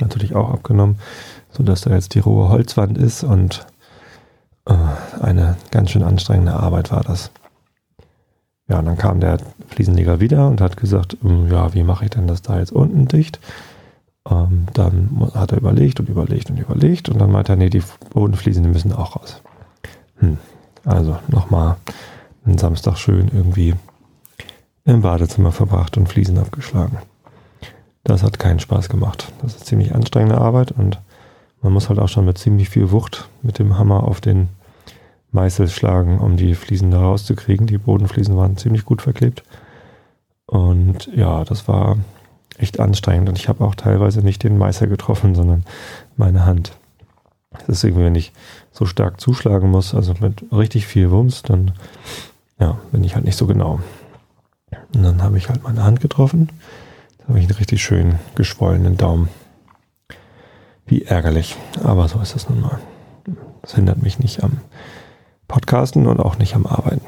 natürlich 0.00 0.34
auch 0.34 0.50
abgenommen, 0.50 0.98
sodass 1.50 1.82
da 1.82 1.90
jetzt 1.90 2.14
die 2.14 2.18
rohe 2.18 2.48
Holzwand 2.48 2.98
ist 2.98 3.22
und 3.22 3.66
äh, 4.66 4.74
eine 5.20 5.56
ganz 5.70 5.90
schön 5.90 6.02
anstrengende 6.02 6.54
Arbeit 6.54 6.90
war 6.90 7.02
das. 7.02 7.30
Ja, 8.68 8.78
und 8.78 8.86
dann 8.86 8.96
kam 8.96 9.20
der 9.20 9.38
Fliesenleger 9.68 10.20
wieder 10.20 10.48
und 10.48 10.60
hat 10.60 10.76
gesagt, 10.76 11.18
ähm, 11.22 11.48
ja, 11.50 11.74
wie 11.74 11.82
mache 11.82 12.04
ich 12.04 12.10
denn 12.10 12.26
das 12.26 12.42
da 12.42 12.58
jetzt 12.58 12.72
unten 12.72 13.06
dicht? 13.06 13.38
Ähm, 14.28 14.66
dann 14.72 15.30
hat 15.34 15.52
er 15.52 15.58
überlegt 15.58 16.00
und 16.00 16.08
überlegt 16.08 16.50
und 16.50 16.58
überlegt 16.58 17.08
und 17.10 17.20
dann 17.20 17.30
meinte 17.30 17.52
er, 17.52 17.56
nee, 17.56 17.68
die 17.68 17.82
Bodenfliesen, 18.10 18.62
die 18.62 18.70
müssen 18.70 18.92
auch 18.92 19.16
raus. 19.16 19.42
Hm. 20.16 20.38
Also 20.84 21.18
nochmal 21.28 21.76
einen 22.44 22.58
Samstag 22.58 22.96
schön 22.96 23.30
irgendwie 23.32 23.74
im 24.84 25.02
Badezimmer 25.02 25.52
verbracht 25.52 25.96
und 25.96 26.08
Fliesen 26.08 26.38
abgeschlagen. 26.38 26.98
Das 28.04 28.22
hat 28.22 28.38
keinen 28.38 28.60
Spaß 28.60 28.88
gemacht. 28.88 29.32
Das 29.40 29.56
ist 29.56 29.66
ziemlich 29.66 29.94
anstrengende 29.94 30.38
Arbeit 30.38 30.72
und 30.72 31.00
man 31.62 31.72
muss 31.72 31.88
halt 31.88 31.98
auch 31.98 32.08
schon 32.08 32.26
mit 32.26 32.36
ziemlich 32.36 32.68
viel 32.68 32.90
Wucht 32.90 33.28
mit 33.42 33.58
dem 33.58 33.78
Hammer 33.78 34.04
auf 34.04 34.20
den 34.20 34.50
Meißel 35.32 35.68
schlagen, 35.68 36.18
um 36.18 36.36
die 36.36 36.54
Fliesen 36.54 36.90
da 36.90 37.00
rauszukriegen. 37.00 37.66
Die 37.66 37.78
Bodenfliesen 37.78 38.36
waren 38.36 38.58
ziemlich 38.58 38.84
gut 38.84 39.00
verklebt. 39.00 39.42
Und 40.46 41.08
ja, 41.14 41.44
das 41.44 41.66
war 41.66 41.96
echt 42.58 42.78
anstrengend. 42.78 43.30
Und 43.30 43.38
ich 43.38 43.48
habe 43.48 43.64
auch 43.64 43.74
teilweise 43.74 44.20
nicht 44.20 44.44
den 44.44 44.58
Meißel 44.58 44.88
getroffen, 44.88 45.34
sondern 45.34 45.64
meine 46.16 46.44
Hand. 46.44 46.72
Das 47.50 47.78
ist 47.78 47.84
irgendwie, 47.84 48.04
wenn 48.04 48.14
ich 48.14 48.32
so 48.70 48.84
stark 48.84 49.20
zuschlagen 49.20 49.70
muss, 49.70 49.94
also 49.94 50.14
mit 50.20 50.44
richtig 50.52 50.86
viel 50.86 51.10
Wumms, 51.10 51.42
dann 51.42 51.72
ja, 52.60 52.78
bin 52.92 53.02
ich 53.04 53.14
halt 53.14 53.24
nicht 53.24 53.38
so 53.38 53.46
genau. 53.46 53.80
Und 54.94 55.02
dann 55.02 55.22
habe 55.22 55.38
ich 55.38 55.48
halt 55.48 55.62
meine 55.62 55.84
Hand 55.84 56.00
getroffen. 56.00 56.48
Da 57.18 57.28
habe 57.28 57.38
ich 57.38 57.46
einen 57.46 57.56
richtig 57.56 57.82
schön 57.82 58.18
geschwollenen 58.34 58.96
Daumen. 58.96 59.28
Wie 60.86 61.02
ärgerlich. 61.02 61.56
Aber 61.82 62.08
so 62.08 62.20
ist 62.20 62.34
das 62.34 62.48
nun 62.48 62.60
mal. 62.60 62.78
Das 63.62 63.74
hindert 63.74 64.02
mich 64.02 64.18
nicht 64.18 64.42
am 64.42 64.60
Podcasten 65.48 66.06
und 66.06 66.20
auch 66.20 66.38
nicht 66.38 66.54
am 66.54 66.66
Arbeiten. 66.66 67.06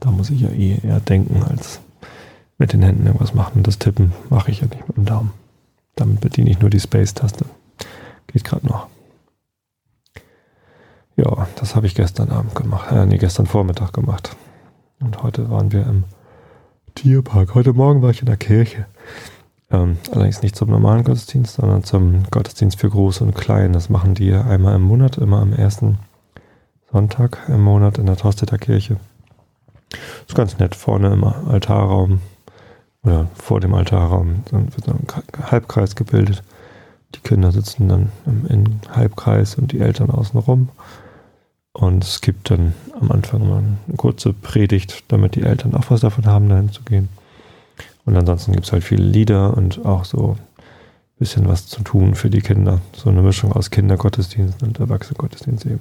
Da 0.00 0.10
muss 0.10 0.30
ich 0.30 0.40
ja 0.40 0.50
eh 0.50 0.78
eher 0.82 1.00
denken, 1.00 1.42
als 1.42 1.80
mit 2.58 2.72
den 2.72 2.82
Händen 2.82 3.06
irgendwas 3.06 3.34
machen. 3.34 3.54
Und 3.56 3.66
das 3.66 3.78
Tippen 3.78 4.12
mache 4.30 4.50
ich 4.50 4.60
ja 4.60 4.66
nicht 4.66 4.86
mit 4.86 4.96
dem 4.96 5.04
Daumen. 5.04 5.32
Damit 5.96 6.20
bediene 6.20 6.50
ich 6.50 6.60
nur 6.60 6.70
die 6.70 6.80
Space-Taste. 6.80 7.46
Geht 8.26 8.44
gerade 8.44 8.66
noch. 8.66 8.88
Ja, 11.16 11.46
das 11.56 11.76
habe 11.76 11.86
ich 11.86 11.94
gestern 11.94 12.30
Abend 12.30 12.54
gemacht. 12.54 12.90
Äh, 12.90 13.06
nee, 13.06 13.18
gestern 13.18 13.46
Vormittag 13.46 13.92
gemacht. 13.92 14.36
Und 15.00 15.22
heute 15.22 15.50
waren 15.50 15.70
wir 15.72 15.86
im 15.86 16.04
Tierpark. 16.94 17.54
Heute 17.54 17.72
Morgen 17.72 18.02
war 18.02 18.10
ich 18.10 18.20
in 18.20 18.26
der 18.26 18.36
Kirche. 18.36 18.86
Ähm, 19.70 19.98
allerdings 20.12 20.42
nicht 20.42 20.56
zum 20.56 20.70
normalen 20.70 21.04
Gottesdienst, 21.04 21.54
sondern 21.54 21.84
zum 21.84 22.22
Gottesdienst 22.30 22.78
für 22.78 22.90
Groß 22.90 23.20
und 23.22 23.34
Klein. 23.34 23.72
Das 23.72 23.88
machen 23.88 24.14
die 24.14 24.32
einmal 24.32 24.76
im 24.76 24.82
Monat, 24.82 25.18
immer 25.18 25.40
am 25.40 25.52
ersten 25.52 25.98
Sonntag 26.92 27.38
im 27.48 27.62
Monat 27.62 27.98
in 27.98 28.06
der 28.06 28.16
Tostetter 28.16 28.58
Kirche. 28.58 28.96
Ist 30.26 30.34
ganz 30.34 30.58
nett. 30.58 30.74
Vorne 30.74 31.12
im 31.12 31.24
Altarraum 31.24 32.20
oder 33.02 33.28
vor 33.34 33.60
dem 33.60 33.74
Altarraum 33.74 34.44
wird 34.50 34.88
ein 34.88 35.06
Halbkreis 35.50 35.96
gebildet. 35.96 36.42
Die 37.14 37.20
Kinder 37.20 37.52
sitzen 37.52 37.88
dann 37.88 38.12
im 38.48 38.80
Halbkreis 38.90 39.56
und 39.56 39.72
die 39.72 39.80
Eltern 39.80 40.10
außen 40.10 40.38
rum. 40.38 40.68
Und 41.74 42.04
es 42.04 42.20
gibt 42.20 42.50
dann 42.50 42.72
am 43.00 43.10
Anfang 43.10 43.48
mal 43.48 43.58
eine 43.58 43.96
kurze 43.96 44.32
Predigt, 44.32 45.02
damit 45.08 45.34
die 45.34 45.42
Eltern 45.42 45.74
auch 45.74 45.90
was 45.90 46.02
davon 46.02 46.24
haben, 46.24 46.48
dahin 46.48 46.70
zu 46.70 46.82
gehen. 46.82 47.08
Und 48.04 48.16
ansonsten 48.16 48.52
gibt 48.52 48.66
es 48.66 48.72
halt 48.72 48.84
viele 48.84 49.02
Lieder 49.02 49.56
und 49.56 49.84
auch 49.84 50.04
so 50.04 50.36
ein 50.38 51.18
bisschen 51.18 51.48
was 51.48 51.66
zu 51.66 51.82
tun 51.82 52.14
für 52.14 52.30
die 52.30 52.42
Kinder. 52.42 52.80
So 52.94 53.10
eine 53.10 53.22
Mischung 53.22 53.52
aus 53.52 53.70
Kindergottesdienst 53.70 54.62
und 54.62 54.78
Erwachsenengottesdienst 54.78 55.66
eben. 55.66 55.80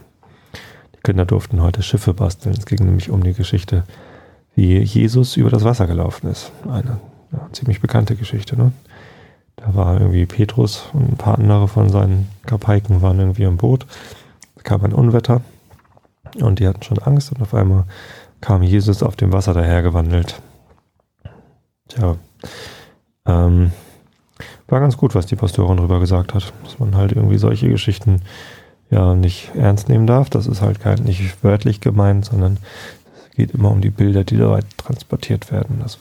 Die 0.95 1.01
Kinder 1.03 1.25
durften 1.25 1.62
heute 1.62 1.83
Schiffe 1.83 2.15
basteln. 2.15 2.55
Es 2.57 2.65
ging 2.65 2.83
nämlich 2.83 3.12
um 3.12 3.23
die 3.23 3.33
Geschichte, 3.33 3.83
wie 4.55 4.79
Jesus 4.79 5.38
über 5.38 5.51
das 5.51 5.63
Wasser 5.63 5.85
gelaufen 5.85 6.27
ist. 6.27 6.51
Eine 6.67 7.00
ja, 7.31 7.47
ziemlich 7.51 7.81
bekannte 7.81 8.15
Geschichte. 8.15 8.57
Ne? 8.57 8.71
Da 9.57 9.75
war 9.75 10.00
irgendwie 10.00 10.25
Petrus 10.25 10.85
und 10.93 11.07
ein 11.07 11.17
paar 11.17 11.38
andere 11.38 11.67
von 11.67 11.89
seinen 11.89 12.29
Kapaiken 12.47 13.03
waren 13.03 13.19
irgendwie 13.19 13.43
im 13.43 13.57
Boot. 13.57 13.85
Es 14.55 14.63
kam 14.63 14.83
ein 14.83 14.93
Unwetter 14.93 15.41
und 16.36 16.60
die 16.60 16.68
hatten 16.68 16.84
schon 16.84 17.00
Angst 17.00 17.32
und 17.32 17.42
auf 17.42 17.54
einmal 17.54 17.86
kam 18.42 18.63
Jesus 18.63 19.04
auf 19.04 19.16
dem 19.16 19.32
Wasser 19.32 19.54
dahergewandelt. 19.54 20.42
Tja, 21.88 22.18
ähm, 23.25 23.72
war 24.68 24.80
ganz 24.80 24.98
gut, 24.98 25.16
was 25.16 25.25
die 25.25 25.36
Pastorin 25.36 25.78
drüber 25.78 26.00
gesagt 26.00 26.34
hat, 26.34 26.52
dass 26.63 26.80
man 26.80 26.96
halt 26.96 27.12
irgendwie 27.12 27.38
solche 27.38 27.70
Geschichten 27.70 28.22
ja 28.90 29.16
nicht 29.16 29.52
ernst 29.56 29.90
nehmen 29.90 30.08
darf. 30.08 30.30
Das 30.30 30.48
ist 30.48 30.62
halt 30.62 30.80
kein, 30.80 31.04
nicht 31.04 31.44
wörtlich 31.44 31.80
gemeint, 31.80 32.25
sondern 32.25 32.58
es 33.30 33.36
geht 33.36 33.52
immer 33.52 33.72
um 33.72 33.82
die 33.82 33.90
Bilder, 33.90 34.24
die 34.24 34.38
dabei 34.38 34.62
transportiert 34.78 35.52
werden. 35.52 35.80
Das 35.82 36.00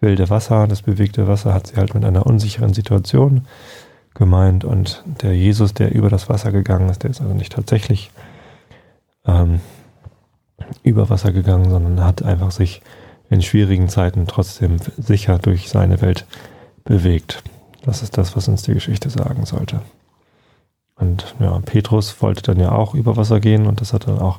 wilde 0.00 0.28
Wasser, 0.30 0.66
das 0.66 0.82
bewegte 0.82 1.26
Wasser 1.28 1.54
hat 1.54 1.68
sie 1.68 1.76
halt 1.76 1.94
mit 1.94 2.04
einer 2.04 2.26
unsicheren 2.26 2.74
Situation 2.74 3.46
gemeint 4.14 4.64
und 4.64 5.02
der 5.22 5.34
Jesus, 5.34 5.74
der 5.74 5.92
über 5.92 6.08
das 6.08 6.28
Wasser 6.28 6.52
gegangen 6.52 6.88
ist, 6.88 7.02
der 7.02 7.10
ist 7.10 7.20
also 7.20 7.34
nicht 7.34 7.52
tatsächlich 7.52 8.10
ähm, 9.26 9.60
über 10.82 11.10
Wasser 11.10 11.32
gegangen, 11.32 11.70
sondern 11.70 12.04
hat 12.04 12.22
einfach 12.22 12.50
sich 12.50 12.82
in 13.30 13.42
schwierigen 13.42 13.88
Zeiten 13.88 14.26
trotzdem 14.26 14.76
sicher 14.96 15.38
durch 15.38 15.68
seine 15.68 16.00
Welt 16.00 16.26
bewegt. 16.84 17.42
Das 17.82 18.02
ist 18.02 18.16
das, 18.16 18.36
was 18.36 18.48
uns 18.48 18.62
die 18.62 18.74
Geschichte 18.74 19.10
sagen 19.10 19.44
sollte. 19.46 19.80
Und 20.96 21.34
ja, 21.40 21.58
Petrus 21.64 22.22
wollte 22.22 22.42
dann 22.42 22.60
ja 22.60 22.72
auch 22.72 22.94
über 22.94 23.16
Wasser 23.16 23.40
gehen 23.40 23.66
und 23.66 23.80
das 23.80 23.92
hat 23.92 24.06
er 24.06 24.14
dann 24.14 24.22
auch 24.22 24.38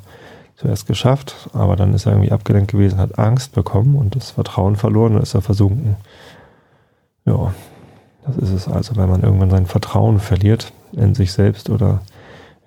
zuerst 0.54 0.86
geschafft, 0.86 1.50
aber 1.52 1.76
dann 1.76 1.92
ist 1.92 2.06
er 2.06 2.12
irgendwie 2.12 2.32
abgelenkt 2.32 2.70
gewesen, 2.70 2.98
hat 2.98 3.18
Angst 3.18 3.52
bekommen 3.52 3.94
und 3.94 4.16
das 4.16 4.30
Vertrauen 4.30 4.76
verloren 4.76 5.16
und 5.16 5.22
ist 5.22 5.34
er 5.34 5.42
versunken. 5.42 5.96
Ja, 7.26 7.52
das 8.26 8.36
ist 8.38 8.52
es 8.52 8.68
also, 8.68 8.96
wenn 8.96 9.10
man 9.10 9.22
irgendwann 9.22 9.50
sein 9.50 9.66
Vertrauen 9.66 10.18
verliert 10.18 10.72
in 10.92 11.14
sich 11.14 11.32
selbst 11.32 11.68
oder 11.68 12.00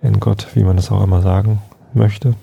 in 0.03 0.19
Gott, 0.19 0.47
wie 0.53 0.63
man 0.63 0.75
das 0.75 0.91
auch 0.91 1.03
immer 1.03 1.21
sagen 1.21 1.59
möchte, 1.93 2.35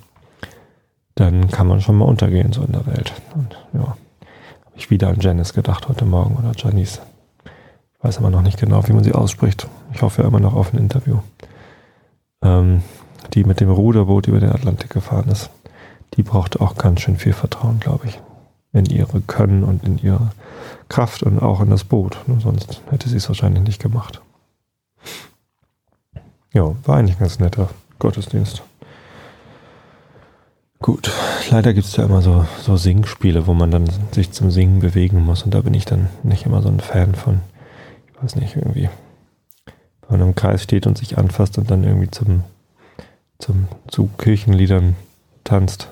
dann 1.15 1.49
kann 1.49 1.67
man 1.67 1.81
schon 1.81 1.97
mal 1.97 2.05
untergehen 2.05 2.53
so 2.53 2.63
in 2.63 2.73
der 2.73 2.87
Welt. 2.87 3.13
Und 3.35 3.57
ja, 3.73 3.81
habe 3.81 4.77
ich 4.77 4.91
wieder 4.91 5.09
an 5.09 5.21
Janice 5.21 5.55
gedacht 5.55 5.89
heute 5.89 6.05
Morgen 6.05 6.37
oder 6.37 6.53
Janice. 6.57 7.01
Ich 7.45 8.05
weiß 8.05 8.19
aber 8.19 8.31
noch 8.31 8.43
nicht 8.43 8.59
genau, 8.59 8.87
wie 8.87 8.93
man 8.93 9.05
sie 9.05 9.15
ausspricht. 9.15 9.67
Ich 9.93 10.03
hoffe 10.03 10.23
immer 10.23 10.41
noch 10.41 10.55
auf 10.55 10.73
ein 10.73 10.79
Interview. 10.79 11.19
Ähm, 12.43 12.83
die 13.35 13.45
mit 13.45 13.61
dem 13.61 13.71
Ruderboot 13.71 14.29
über 14.29 14.41
den 14.41 14.51
Atlantik 14.53 14.91
gefahren 14.91 15.29
ist. 15.31 15.51
Die 16.15 16.23
braucht 16.23 16.61
auch 16.61 16.77
ganz 16.77 17.01
schön 17.01 17.17
viel 17.17 17.33
Vertrauen, 17.33 17.81
glaube 17.81 18.07
ich. 18.07 18.21
in 18.73 18.85
ihre 18.87 19.21
Können 19.23 19.65
und 19.65 19.85
in 19.85 19.99
ihre 19.99 20.33
Kraft 20.89 21.23
und 21.23 21.41
auch 21.41 21.61
in 21.63 21.71
das 21.71 21.85
Boot. 21.85 22.19
Sonst 22.41 22.83
hätte 22.91 23.09
sie 23.09 23.17
es 23.17 23.29
wahrscheinlich 23.29 23.63
nicht 23.63 23.83
gemacht. 23.83 24.21
Ja, 26.53 26.75
war 26.85 26.97
eigentlich 26.97 27.17
ein 27.17 27.21
ganz 27.21 27.39
netter 27.39 27.71
Gottesdienst. 27.99 28.63
Gut, 30.81 31.11
leider 31.51 31.73
gibt 31.73 31.87
es 31.87 31.97
ja 31.97 32.05
immer 32.05 32.21
so, 32.21 32.45
so 32.61 32.77
Singspiele, 32.77 33.47
wo 33.47 33.55
man 33.55 33.71
dann 33.71 33.89
sich 34.13 34.31
zum 34.33 34.51
Singen 34.51 34.81
bewegen 34.81 35.25
muss 35.25 35.43
und 35.43 35.55
da 35.55 35.63
bin 35.63 35.75
ich 35.75 35.87
dann 35.87 36.09
nicht 36.23 36.45
immer 36.45 36.61
so 36.61 36.69
ein 36.69 36.81
Fan 36.81 37.15
von. 37.15 37.41
Ich 38.09 38.23
weiß 38.23 38.37
nicht, 38.37 38.57
irgendwie, 38.57 38.89
wenn 40.09 40.19
man 40.19 40.29
im 40.29 40.35
Kreis 40.35 40.63
steht 40.63 40.87
und 40.87 40.99
sich 40.99 41.17
anfasst 41.17 41.57
und 41.59 41.71
dann 41.71 41.83
irgendwie 41.83 42.11
zum, 42.11 42.45
zum, 43.39 43.69
zu 43.89 44.09
Kirchenliedern 44.19 44.97
tanzt. 45.45 45.89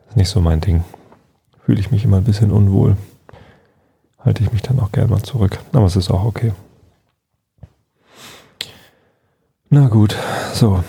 Das 0.00 0.10
ist 0.10 0.16
nicht 0.16 0.28
so 0.28 0.40
mein 0.40 0.60
Ding. 0.60 0.84
Fühle 1.64 1.80
ich 1.80 1.90
mich 1.90 2.04
immer 2.04 2.18
ein 2.18 2.24
bisschen 2.24 2.50
unwohl. 2.50 2.96
Halte 4.18 4.42
ich 4.42 4.52
mich 4.52 4.62
dann 4.62 4.80
auch 4.80 4.92
gerne 4.92 5.10
mal 5.10 5.22
zurück. 5.22 5.58
Aber 5.72 5.86
es 5.86 5.96
ist 5.96 6.10
auch 6.10 6.24
okay. 6.24 6.52
Na 9.70 9.88
gut, 9.88 10.16
so. 10.52 10.82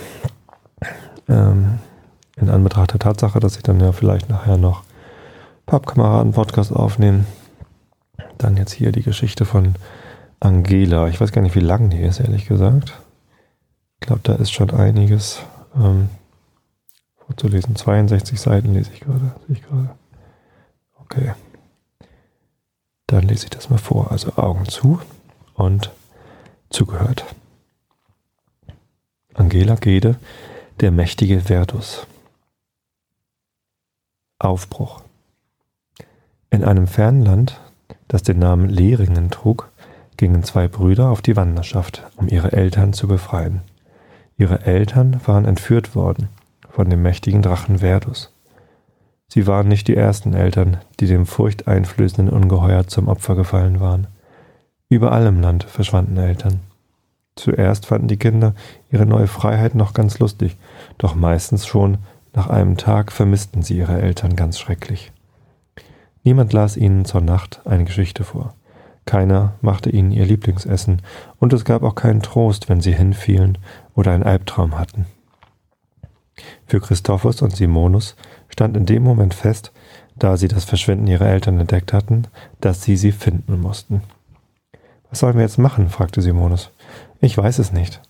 Ähm, 1.29 1.79
in 2.41 2.49
Anbetracht 2.49 2.93
der 2.93 2.99
Tatsache, 2.99 3.39
dass 3.39 3.55
ich 3.55 3.63
dann 3.63 3.79
ja 3.79 3.91
vielleicht 3.91 4.29
nachher 4.29 4.57
noch 4.57 4.83
Pappkameraden-Podcast 5.67 6.73
aufnehmen, 6.73 7.25
dann 8.37 8.57
jetzt 8.57 8.73
hier 8.73 8.91
die 8.91 9.03
Geschichte 9.03 9.45
von 9.45 9.75
Angela. 10.39 11.07
Ich 11.07 11.21
weiß 11.21 11.31
gar 11.31 11.41
nicht, 11.41 11.55
wie 11.55 11.61
lang 11.61 11.89
die 11.89 12.01
ist, 12.01 12.19
ehrlich 12.19 12.47
gesagt. 12.47 12.99
Ich 13.99 14.07
glaube, 14.07 14.21
da 14.23 14.33
ist 14.33 14.51
schon 14.51 14.71
einiges 14.71 15.43
ähm, 15.75 16.09
vorzulesen. 17.25 17.75
62 17.75 18.41
Seiten 18.41 18.73
lese 18.73 18.91
ich 18.93 19.01
gerade. 19.01 19.35
Ich 19.47 19.61
gerade. 19.61 19.91
Okay. 20.99 21.33
Dann 23.05 23.27
lese 23.27 23.45
ich 23.45 23.49
das 23.51 23.69
mal 23.69 23.77
vor. 23.77 24.11
Also 24.11 24.33
Augen 24.35 24.65
zu 24.67 24.99
und 25.53 25.91
zugehört. 26.69 27.23
Angela 29.33 29.75
Gede, 29.75 30.15
der 30.79 30.91
mächtige 30.91 31.39
Verdus. 31.39 32.07
Aufbruch. 34.43 35.01
In 36.49 36.63
einem 36.63 36.87
fernen 36.87 37.23
Land, 37.23 37.59
das 38.07 38.23
den 38.23 38.39
Namen 38.39 38.69
Leringen 38.69 39.29
trug, 39.29 39.69
gingen 40.17 40.43
zwei 40.43 40.67
Brüder 40.67 41.09
auf 41.09 41.21
die 41.21 41.35
Wanderschaft, 41.35 42.03
um 42.15 42.27
ihre 42.27 42.51
Eltern 42.51 42.93
zu 42.93 43.07
befreien. 43.07 43.61
Ihre 44.37 44.65
Eltern 44.65 45.21
waren 45.25 45.45
entführt 45.45 45.95
worden 45.95 46.29
von 46.69 46.89
dem 46.89 47.01
mächtigen 47.01 47.41
Drachen 47.41 47.79
Verdus. 47.79 48.33
Sie 49.27 49.47
waren 49.47 49.67
nicht 49.67 49.87
die 49.87 49.95
ersten 49.95 50.33
Eltern, 50.33 50.77
die 50.99 51.07
dem 51.07 51.25
furchteinflößenden 51.25 52.29
Ungeheuer 52.29 52.87
zum 52.87 53.07
Opfer 53.07 53.35
gefallen 53.35 53.79
waren. 53.79 54.07
Überall 54.89 55.25
im 55.25 55.41
Land 55.41 55.63
verschwanden 55.63 56.17
Eltern. 56.17 56.59
Zuerst 57.35 57.85
fanden 57.85 58.09
die 58.09 58.17
Kinder 58.17 58.53
ihre 58.91 59.05
neue 59.05 59.27
Freiheit 59.27 59.73
noch 59.73 59.93
ganz 59.93 60.19
lustig, 60.19 60.57
doch 60.97 61.15
meistens 61.15 61.65
schon 61.65 61.97
nach 62.33 62.47
einem 62.47 62.77
Tag 62.77 63.11
vermissten 63.11 63.61
sie 63.61 63.77
ihre 63.77 64.01
Eltern 64.01 64.35
ganz 64.35 64.59
schrecklich. 64.59 65.11
Niemand 66.23 66.53
las 66.53 66.77
ihnen 66.77 67.05
zur 67.05 67.21
Nacht 67.21 67.61
eine 67.65 67.85
Geschichte 67.85 68.23
vor. 68.23 68.53
Keiner 69.05 69.53
machte 69.61 69.89
ihnen 69.89 70.11
ihr 70.11 70.25
Lieblingsessen, 70.25 71.01
und 71.39 71.53
es 71.53 71.65
gab 71.65 71.83
auch 71.83 71.95
keinen 71.95 72.21
Trost, 72.21 72.69
wenn 72.69 72.81
sie 72.81 72.93
hinfielen 72.93 73.57
oder 73.95 74.11
einen 74.11 74.23
Albtraum 74.23 74.77
hatten. 74.77 75.05
Für 76.67 76.79
Christophus 76.79 77.41
und 77.41 77.55
Simonus 77.55 78.15
stand 78.47 78.77
in 78.77 78.85
dem 78.85 79.03
Moment 79.03 79.33
fest, 79.33 79.71
da 80.15 80.37
sie 80.37 80.47
das 80.47 80.65
Verschwinden 80.65 81.07
ihrer 81.07 81.27
Eltern 81.27 81.59
entdeckt 81.59 81.93
hatten, 81.93 82.27
dass 82.61 82.83
sie 82.83 82.95
sie 82.95 83.11
finden 83.11 83.59
mussten. 83.59 84.01
Was 85.09 85.19
sollen 85.19 85.35
wir 85.35 85.41
jetzt 85.41 85.57
machen? 85.57 85.89
fragte 85.89 86.21
Simonus. 86.21 86.69
Ich 87.19 87.37
weiß 87.37 87.59
es 87.59 87.71
nicht. 87.71 88.01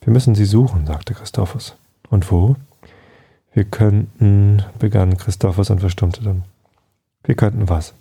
Wir 0.00 0.12
müssen 0.12 0.34
sie 0.34 0.44
suchen, 0.44 0.86
sagte 0.86 1.14
Christophus. 1.14 1.76
Und 2.10 2.32
wo? 2.32 2.56
Wir 3.58 3.64
könnten, 3.64 4.62
begann 4.78 5.16
Christophus 5.16 5.70
und 5.70 5.80
verstummte 5.80 6.22
dann. 6.22 6.44
Wir 7.24 7.34
könnten 7.34 7.68
was? 7.68 7.92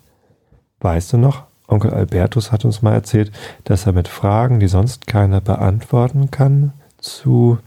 Weißt 0.81 1.11
du 1.13 1.17
noch? 1.17 1.45
Onkel 1.67 1.95
Albertus 1.95 2.51
hat 2.51 2.63
uns 2.63 2.83
mal 2.83 2.93
erzählt, 2.93 3.31
dass 3.63 3.87
er 3.87 3.93
mit 3.93 4.07
Fragen, 4.07 4.59
die 4.59 4.67
sonst 4.67 5.07
keiner 5.07 5.41
beantworten 5.41 6.29
kann, 6.29 6.73
zu, 6.99 7.57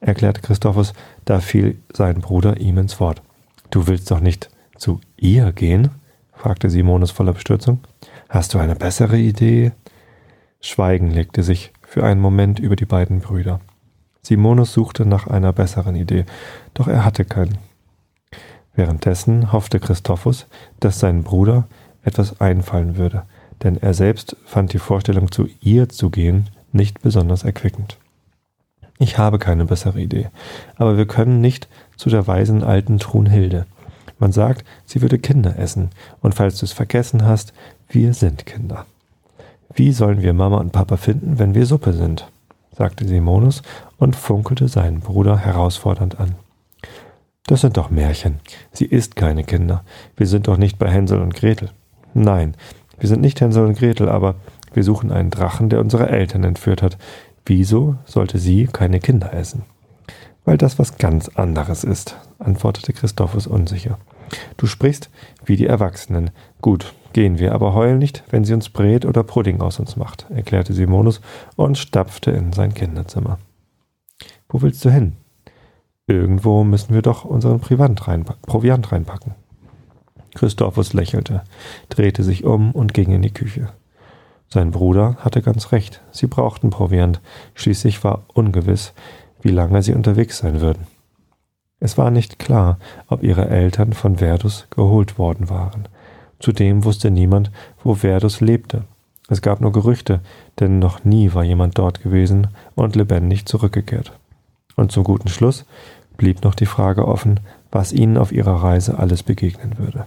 erklärte 0.00 0.40
Christophus, 0.40 0.94
da 1.26 1.40
fiel 1.40 1.78
sein 1.92 2.22
Bruder 2.22 2.56
ihm 2.56 2.78
ins 2.78 3.00
Wort. 3.00 3.20
Du 3.68 3.86
willst 3.86 4.10
doch 4.10 4.20
nicht 4.20 4.48
zu 4.78 5.02
ihr 5.18 5.52
gehen? 5.52 5.90
fragte 6.32 6.70
Simonus 6.70 7.10
voller 7.10 7.34
Bestürzung. 7.34 7.80
Hast 8.30 8.54
du 8.54 8.58
eine 8.58 8.76
bessere 8.76 9.18
Idee? 9.18 9.72
Schweigen 10.62 11.10
legte 11.10 11.42
sich 11.42 11.70
für 11.82 12.02
einen 12.02 12.22
Moment 12.22 12.58
über 12.60 12.76
die 12.76 12.86
beiden 12.86 13.20
Brüder. 13.20 13.60
Simonus 14.26 14.72
suchte 14.72 15.06
nach 15.06 15.28
einer 15.28 15.52
besseren 15.52 15.94
Idee, 15.94 16.24
doch 16.74 16.88
er 16.88 17.04
hatte 17.04 17.24
keinen. 17.24 17.58
Währenddessen 18.74 19.52
hoffte 19.52 19.78
Christophus, 19.78 20.48
dass 20.80 20.98
sein 20.98 21.22
Bruder 21.22 21.68
etwas 22.02 22.40
einfallen 22.40 22.96
würde, 22.96 23.22
denn 23.62 23.76
er 23.80 23.94
selbst 23.94 24.36
fand 24.44 24.72
die 24.72 24.80
Vorstellung, 24.80 25.30
zu 25.30 25.48
ihr 25.60 25.88
zu 25.88 26.10
gehen, 26.10 26.50
nicht 26.72 27.02
besonders 27.02 27.44
erquickend. 27.44 27.98
Ich 28.98 29.16
habe 29.16 29.38
keine 29.38 29.66
bessere 29.66 30.00
Idee, 30.00 30.28
aber 30.74 30.96
wir 30.96 31.06
können 31.06 31.40
nicht 31.40 31.68
zu 31.96 32.10
der 32.10 32.26
weisen 32.26 32.64
alten 32.64 32.98
Trunhilde. 32.98 33.64
Man 34.18 34.32
sagt, 34.32 34.64
sie 34.86 35.02
würde 35.02 35.20
Kinder 35.20 35.56
essen, 35.56 35.90
und 36.20 36.34
falls 36.34 36.58
du 36.58 36.66
es 36.66 36.72
vergessen 36.72 37.24
hast, 37.24 37.52
wir 37.88 38.12
sind 38.12 38.44
Kinder. 38.44 38.86
Wie 39.72 39.92
sollen 39.92 40.20
wir 40.20 40.32
Mama 40.32 40.56
und 40.56 40.72
Papa 40.72 40.96
finden, 40.96 41.38
wenn 41.38 41.54
wir 41.54 41.64
Suppe 41.66 41.92
sind? 41.92 42.26
Sagte 42.76 43.06
Simonus 43.06 43.62
und 43.98 44.16
funkelte 44.16 44.68
seinen 44.68 45.00
Bruder 45.00 45.38
herausfordernd 45.38 46.20
an. 46.20 46.34
Das 47.46 47.60
sind 47.60 47.76
doch 47.76 47.90
Märchen. 47.90 48.40
Sie 48.72 48.86
isst 48.86 49.16
keine 49.16 49.44
Kinder. 49.44 49.84
Wir 50.16 50.26
sind 50.26 50.48
doch 50.48 50.56
nicht 50.56 50.78
bei 50.78 50.90
Hänsel 50.90 51.20
und 51.20 51.34
Gretel. 51.34 51.70
Nein, 52.12 52.54
wir 52.98 53.08
sind 53.08 53.20
nicht 53.20 53.40
Hänsel 53.40 53.64
und 53.64 53.78
Gretel, 53.78 54.08
aber 54.08 54.34
wir 54.74 54.82
suchen 54.82 55.12
einen 55.12 55.30
Drachen, 55.30 55.68
der 55.68 55.80
unsere 55.80 56.08
Eltern 56.08 56.44
entführt 56.44 56.82
hat. 56.82 56.98
Wieso 57.44 57.96
sollte 58.04 58.38
sie 58.38 58.66
keine 58.66 59.00
Kinder 59.00 59.32
essen? 59.32 59.62
Weil 60.44 60.58
das 60.58 60.78
was 60.78 60.98
ganz 60.98 61.28
anderes 61.30 61.84
ist, 61.84 62.16
antwortete 62.38 62.92
Christophus 62.92 63.46
unsicher. 63.46 63.98
Du 64.56 64.66
sprichst 64.66 65.08
wie 65.44 65.56
die 65.56 65.66
Erwachsenen. 65.66 66.30
Gut, 66.60 66.92
gehen 67.16 67.38
wir, 67.38 67.54
aber 67.54 67.72
heulen 67.72 67.96
nicht, 67.98 68.24
wenn 68.28 68.44
sie 68.44 68.52
uns 68.52 68.68
Brät 68.68 69.06
oder 69.06 69.22
Pudding 69.22 69.62
aus 69.62 69.80
uns 69.80 69.96
macht, 69.96 70.26
erklärte 70.28 70.74
Simonus 70.74 71.22
und 71.56 71.78
stapfte 71.78 72.30
in 72.30 72.52
sein 72.52 72.74
Kinderzimmer. 72.74 73.38
Wo 74.50 74.60
willst 74.60 74.84
du 74.84 74.90
hin? 74.90 75.14
Irgendwo 76.06 76.62
müssen 76.62 76.92
wir 76.92 77.00
doch 77.00 77.24
unseren 77.24 77.60
Proviant 77.60 78.06
reinpacken. 78.06 79.34
Christophus 80.34 80.92
lächelte, 80.92 81.42
drehte 81.88 82.22
sich 82.22 82.44
um 82.44 82.72
und 82.72 82.92
ging 82.92 83.10
in 83.10 83.22
die 83.22 83.32
Küche. 83.32 83.70
Sein 84.48 84.70
Bruder 84.70 85.16
hatte 85.20 85.40
ganz 85.40 85.72
recht, 85.72 86.02
sie 86.10 86.26
brauchten 86.26 86.68
Proviant, 86.68 87.22
schließlich 87.54 88.04
war 88.04 88.24
ungewiss, 88.34 88.92
wie 89.40 89.52
lange 89.52 89.82
sie 89.82 89.94
unterwegs 89.94 90.36
sein 90.36 90.60
würden. 90.60 90.86
Es 91.80 91.96
war 91.96 92.10
nicht 92.10 92.38
klar, 92.38 92.78
ob 93.06 93.22
ihre 93.22 93.48
Eltern 93.48 93.94
von 93.94 94.18
Verdus 94.18 94.66
geholt 94.68 95.18
worden 95.18 95.48
waren. 95.48 95.88
Zudem 96.38 96.84
wusste 96.84 97.10
niemand, 97.10 97.50
wo 97.82 97.94
Verdus 97.94 98.40
lebte. 98.40 98.84
Es 99.28 99.42
gab 99.42 99.60
nur 99.60 99.72
Gerüchte, 99.72 100.20
denn 100.60 100.78
noch 100.78 101.04
nie 101.04 101.34
war 101.34 101.42
jemand 101.42 101.78
dort 101.78 102.02
gewesen 102.02 102.48
und 102.74 102.94
lebendig 102.94 103.46
zurückgekehrt. 103.46 104.12
Und 104.76 104.92
zum 104.92 105.04
guten 105.04 105.28
Schluss 105.28 105.64
blieb 106.16 106.44
noch 106.44 106.54
die 106.54 106.66
Frage 106.66 107.06
offen, 107.08 107.40
was 107.72 107.92
ihnen 107.92 108.16
auf 108.18 108.32
ihrer 108.32 108.62
Reise 108.62 108.98
alles 108.98 109.22
begegnen 109.22 109.78
würde. 109.78 110.06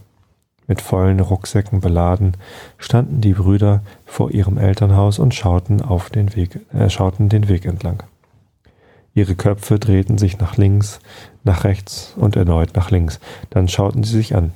Mit 0.67 0.81
vollen 0.81 1.19
Rucksäcken 1.19 1.81
beladen, 1.81 2.37
standen 2.77 3.21
die 3.21 3.33
Brüder 3.33 3.81
vor 4.05 4.31
ihrem 4.31 4.57
Elternhaus 4.57 5.17
und 5.17 5.33
schauten, 5.33 5.81
auf 5.81 6.11
den, 6.11 6.35
Weg, 6.35 6.59
äh, 6.73 6.89
schauten 6.89 7.27
den 7.27 7.49
Weg 7.49 7.65
entlang. 7.65 8.03
Ihre 9.15 9.35
Köpfe 9.35 9.79
drehten 9.79 10.17
sich 10.19 10.37
nach 10.37 10.57
links, 10.57 10.99
nach 11.43 11.63
rechts 11.63 12.13
und 12.15 12.35
erneut 12.35 12.75
nach 12.75 12.91
links. 12.91 13.19
Dann 13.49 13.67
schauten 13.67 14.03
sie 14.03 14.15
sich 14.15 14.35
an. 14.35 14.53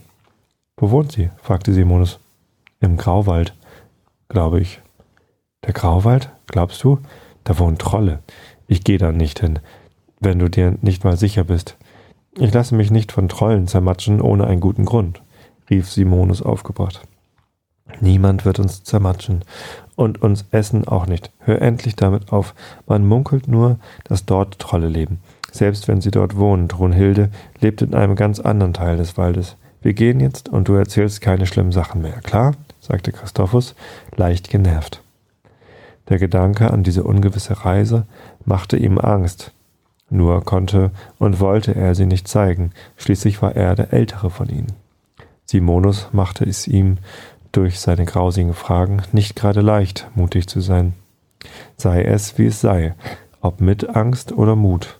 Wo 0.77 0.91
wohnt 0.91 1.12
sie? 1.12 1.29
fragte 1.38 1.73
Simonus. 1.73 2.19
Im 2.79 2.97
Grauwald, 2.97 3.53
glaube 4.29 4.59
ich. 4.59 4.81
Der 5.65 5.73
Grauwald? 5.73 6.29
Glaubst 6.47 6.83
du? 6.83 6.99
Da 7.43 7.57
wohnen 7.59 7.77
Trolle. 7.77 8.19
Ich 8.67 8.83
gehe 8.83 8.97
da 8.97 9.12
nicht 9.12 9.39
hin, 9.39 9.59
wenn 10.19 10.39
du 10.39 10.49
dir 10.49 10.77
nicht 10.81 11.03
mal 11.03 11.17
sicher 11.17 11.43
bist. 11.43 11.77
Ich 12.38 12.53
lasse 12.53 12.75
mich 12.75 12.91
nicht 12.91 13.12
von 13.12 13.29
Trollen 13.29 13.67
zermatschen 13.67 14.21
ohne 14.21 14.47
einen 14.47 14.62
guten 14.62 14.86
Grund 14.86 15.21
rief 15.69 15.89
Simonus 15.89 16.41
aufgebracht. 16.41 17.01
Niemand 17.99 18.45
wird 18.45 18.59
uns 18.59 18.83
zermatschen 18.83 19.43
und 19.95 20.21
uns 20.21 20.45
essen 20.51 20.88
auch 20.88 21.05
nicht. 21.05 21.31
Hör 21.39 21.62
endlich 21.62 21.95
damit 21.95 22.31
auf. 22.31 22.55
Man 22.88 23.05
munkelt 23.05 23.47
nur, 23.47 23.77
dass 24.05 24.25
dort 24.25 24.59
Trolle 24.59 24.88
leben. 24.88 25.19
Selbst 25.51 25.88
wenn 25.88 26.01
sie 26.01 26.12
dort 26.12 26.38
wohnen, 26.38 26.67
Brunhilde 26.67 27.29
lebt 27.59 27.81
in 27.81 27.93
einem 27.93 28.15
ganz 28.15 28.39
anderen 28.39 28.73
Teil 28.73 28.97
des 28.97 29.17
Waldes. 29.17 29.57
Wir 29.84 29.93
gehen 29.93 30.22
jetzt 30.22 30.48
und 30.48 30.69
du 30.69 30.76
erzählst 30.76 31.19
keine 31.19 31.46
schlimmen 31.46 31.74
Sachen 31.74 32.02
mehr, 32.02 32.22
klar? 32.22 32.54
sagte 32.80 33.12
Christophus, 33.12 33.76
leicht 34.15 34.50
genervt. 34.50 35.02
Der 36.10 36.19
Gedanke 36.19 36.72
an 36.72 36.84
diese 36.84 37.04
ungewisse 37.04 37.65
Reise 37.65 38.06
machte 38.46 38.78
ihm 38.78 38.98
Angst. 38.98 39.52
Nur 40.10 40.43
konnte 40.46 40.91
und 41.19 41.39
wollte 41.39 41.76
er 41.76 41.96
sie 41.96 42.06
nicht 42.06 42.28
zeigen, 42.28 42.72
schließlich 42.96 43.41
war 43.41 43.56
er 43.56 43.76
der 43.76 43.91
ältere 43.93 44.30
von 44.30 44.48
ihnen. 44.48 44.74
Simonus 45.46 46.08
machte 46.13 46.46
es 46.46 46.67
ihm 46.67 46.98
durch 47.52 47.80
seine 47.80 48.06
grausigen 48.06 48.54
Fragen 48.54 49.02
nicht 49.12 49.36
gerade 49.36 49.62
leicht, 49.62 50.10
mutig 50.15 50.48
zu 50.48 50.62
sein. 50.62 50.93
Sei 51.76 52.04
es, 52.04 52.38
wie 52.38 52.46
es 52.46 52.62
sei, 52.62 52.96
ob 53.41 53.60
mit 53.60 53.96
Angst 53.96 54.32
oder 54.32 54.56
Mut. 54.56 55.00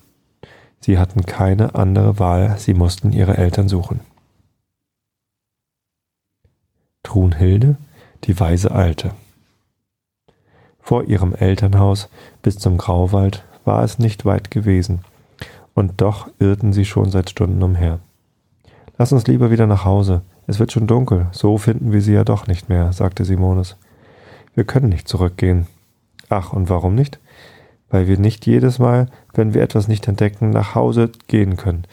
Sie 0.82 0.98
hatten 0.98 1.26
keine 1.26 1.76
andere 1.76 2.20
Wahl, 2.20 2.56
sie 2.58 2.74
mussten 2.74 3.14
ihre 3.14 3.38
Eltern 3.38 3.70
suchen. 3.70 4.02
Trunhilde, 7.14 7.76
die 8.24 8.40
weise 8.40 8.72
Alte. 8.72 9.12
Vor 10.82 11.04
ihrem 11.04 11.36
Elternhaus 11.36 12.10
bis 12.42 12.58
zum 12.58 12.80
Grauwald 12.80 13.44
war 13.66 13.84
es 13.84 14.00
nicht 14.00 14.26
weit 14.26 14.50
gewesen, 14.50 15.02
und 15.76 16.02
doch 16.02 16.28
irrten 16.40 16.74
sie 16.74 16.86
schon 16.86 17.12
seit 17.12 17.30
Stunden 17.30 17.62
umher. 17.62 18.00
Lass 18.98 19.14
uns 19.14 19.28
lieber 19.28 19.52
wieder 19.52 19.68
nach 19.68 19.86
Hause, 19.86 20.24
es 20.48 20.58
wird 20.58 20.72
schon 20.72 20.88
dunkel, 20.88 21.28
so 21.34 21.60
finden 21.60 21.92
wir 21.92 22.02
sie 22.02 22.14
ja 22.14 22.24
doch 22.24 22.48
nicht 22.48 22.68
mehr, 22.68 22.92
sagte 22.94 23.26
Simonus. 23.26 23.78
Wir 24.56 24.64
können 24.64 24.90
nicht 24.90 25.08
zurückgehen. 25.08 25.68
Ach, 26.30 26.52
und 26.52 26.68
warum 26.68 26.96
nicht? 26.96 27.20
Weil 27.92 28.08
wir 28.08 28.18
nicht 28.18 28.48
jedes 28.48 28.80
Mal, 28.80 29.06
wenn 29.36 29.54
wir 29.54 29.62
etwas 29.62 29.88
nicht 29.88 30.08
entdecken, 30.08 30.50
nach 30.50 30.74
Hause 30.74 31.12
gehen 31.28 31.58
können. 31.58 31.84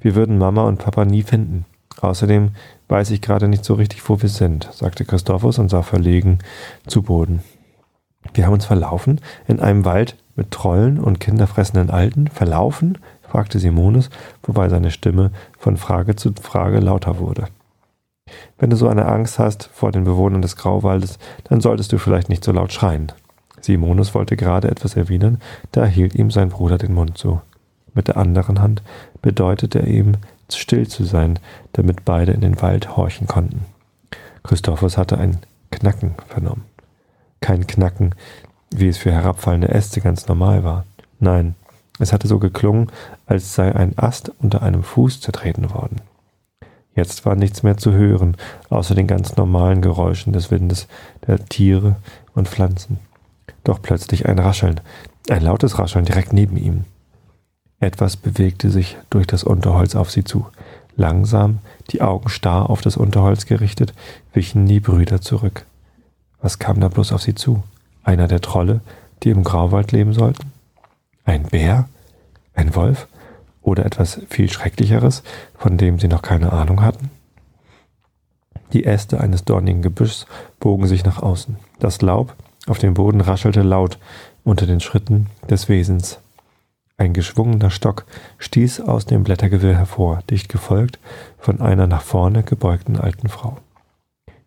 Wir 0.00 0.14
würden 0.14 0.38
Mama 0.38 0.62
und 0.62 0.78
Papa 0.78 1.04
nie 1.04 1.22
finden. 1.22 1.66
Außerdem 2.00 2.50
weiß 2.88 3.10
ich 3.10 3.20
gerade 3.20 3.48
nicht 3.48 3.64
so 3.64 3.74
richtig, 3.74 4.08
wo 4.08 4.20
wir 4.20 4.28
sind, 4.28 4.68
sagte 4.72 5.04
Christophus 5.04 5.58
und 5.58 5.68
sah 5.68 5.82
verlegen 5.82 6.38
zu 6.86 7.02
Boden. 7.02 7.42
Wir 8.34 8.46
haben 8.46 8.54
uns 8.54 8.66
verlaufen 8.66 9.20
in 9.46 9.60
einem 9.60 9.84
Wald 9.84 10.16
mit 10.36 10.50
Trollen 10.50 10.98
und 10.98 11.20
kinderfressenden 11.20 11.90
Alten. 11.90 12.28
Verlaufen? 12.28 12.98
fragte 13.22 13.58
Simonus, 13.58 14.10
wobei 14.42 14.68
seine 14.68 14.90
Stimme 14.90 15.30
von 15.58 15.76
Frage 15.76 16.16
zu 16.16 16.32
Frage 16.40 16.80
lauter 16.80 17.18
wurde. 17.18 17.46
Wenn 18.58 18.70
du 18.70 18.76
so 18.76 18.88
eine 18.88 19.06
Angst 19.06 19.38
hast 19.38 19.70
vor 19.72 19.92
den 19.92 20.04
Bewohnern 20.04 20.42
des 20.42 20.56
Grauwaldes, 20.56 21.18
dann 21.44 21.60
solltest 21.60 21.92
du 21.92 21.98
vielleicht 21.98 22.28
nicht 22.28 22.44
so 22.44 22.52
laut 22.52 22.72
schreien. 22.72 23.12
Simonus 23.60 24.14
wollte 24.14 24.36
gerade 24.36 24.70
etwas 24.70 24.96
erwidern, 24.96 25.40
da 25.72 25.84
hielt 25.84 26.14
ihm 26.14 26.30
sein 26.30 26.48
Bruder 26.48 26.78
den 26.78 26.94
Mund 26.94 27.18
zu. 27.18 27.40
Mit 27.94 28.08
der 28.08 28.16
anderen 28.16 28.60
Hand 28.60 28.82
bedeutete 29.22 29.80
er 29.80 29.86
ihm, 29.86 30.16
still 30.56 30.88
zu 30.88 31.04
sein, 31.04 31.38
damit 31.72 32.04
beide 32.04 32.32
in 32.32 32.40
den 32.40 32.60
Wald 32.60 32.96
horchen 32.96 33.26
konnten. 33.26 33.64
Christophus 34.42 34.96
hatte 34.96 35.18
ein 35.18 35.38
Knacken 35.70 36.14
vernommen 36.28 36.64
kein 37.40 37.66
Knacken, 37.66 38.14
wie 38.70 38.88
es 38.88 38.98
für 38.98 39.12
herabfallende 39.12 39.68
Äste 39.68 40.00
ganz 40.00 40.28
normal 40.28 40.62
war. 40.62 40.84
Nein, 41.18 41.54
es 41.98 42.12
hatte 42.12 42.28
so 42.28 42.38
geklungen, 42.38 42.90
als 43.26 43.54
sei 43.54 43.74
ein 43.74 43.98
Ast 43.98 44.30
unter 44.38 44.62
einem 44.62 44.82
Fuß 44.82 45.20
zertreten 45.20 45.70
worden. 45.70 46.00
Jetzt 46.94 47.24
war 47.24 47.34
nichts 47.34 47.62
mehr 47.62 47.76
zu 47.76 47.92
hören, 47.92 48.36
außer 48.68 48.94
den 48.94 49.06
ganz 49.06 49.36
normalen 49.36 49.80
Geräuschen 49.80 50.32
des 50.32 50.50
Windes, 50.50 50.86
der 51.26 51.44
Tiere 51.46 51.96
und 52.34 52.48
Pflanzen. 52.48 52.98
Doch 53.64 53.80
plötzlich 53.80 54.26
ein 54.26 54.38
Rascheln, 54.38 54.80
ein 55.28 55.42
lautes 55.42 55.78
Rascheln 55.78 56.04
direkt 56.04 56.32
neben 56.32 56.56
ihm. 56.56 56.84
Etwas 57.80 58.16
bewegte 58.16 58.70
sich 58.70 58.98
durch 59.08 59.26
das 59.26 59.42
Unterholz 59.42 59.96
auf 59.96 60.10
sie 60.10 60.22
zu. 60.22 60.46
Langsam, 60.96 61.58
die 61.90 62.02
Augen 62.02 62.28
starr 62.28 62.68
auf 62.68 62.82
das 62.82 62.98
Unterholz 62.98 63.46
gerichtet, 63.46 63.94
wichen 64.34 64.66
die 64.66 64.80
Brüder 64.80 65.22
zurück. 65.22 65.64
Was 66.42 66.58
kam 66.58 66.78
da 66.80 66.88
bloß 66.88 67.12
auf 67.12 67.22
sie 67.22 67.34
zu? 67.34 67.62
Einer 68.04 68.28
der 68.28 68.42
Trolle, 68.42 68.80
die 69.22 69.30
im 69.30 69.44
Grauwald 69.44 69.92
leben 69.92 70.12
sollten? 70.12 70.52
Ein 71.24 71.44
Bär? 71.44 71.88
Ein 72.54 72.74
Wolf? 72.74 73.08
Oder 73.62 73.86
etwas 73.86 74.20
viel 74.28 74.50
Schrecklicheres, 74.50 75.22
von 75.56 75.78
dem 75.78 75.98
sie 75.98 76.08
noch 76.08 76.22
keine 76.22 76.52
Ahnung 76.52 76.82
hatten? 76.82 77.10
Die 78.72 78.84
Äste 78.84 79.20
eines 79.20 79.44
dornigen 79.44 79.82
Gebüschs 79.82 80.26
bogen 80.60 80.86
sich 80.86 81.04
nach 81.04 81.22
außen. 81.22 81.56
Das 81.78 82.02
Laub 82.02 82.34
auf 82.66 82.78
dem 82.78 82.94
Boden 82.94 83.20
raschelte 83.20 83.62
laut 83.62 83.98
unter 84.44 84.66
den 84.66 84.80
Schritten 84.80 85.26
des 85.48 85.68
Wesens. 85.68 86.18
Ein 87.00 87.14
geschwungener 87.14 87.70
Stock 87.70 88.04
stieß 88.36 88.82
aus 88.82 89.06
dem 89.06 89.24
Blättergewirr 89.24 89.74
hervor, 89.74 90.18
dicht 90.28 90.50
gefolgt 90.50 90.98
von 91.38 91.62
einer 91.62 91.86
nach 91.86 92.02
vorne 92.02 92.42
gebeugten 92.42 92.98
alten 92.98 93.30
Frau. 93.30 93.56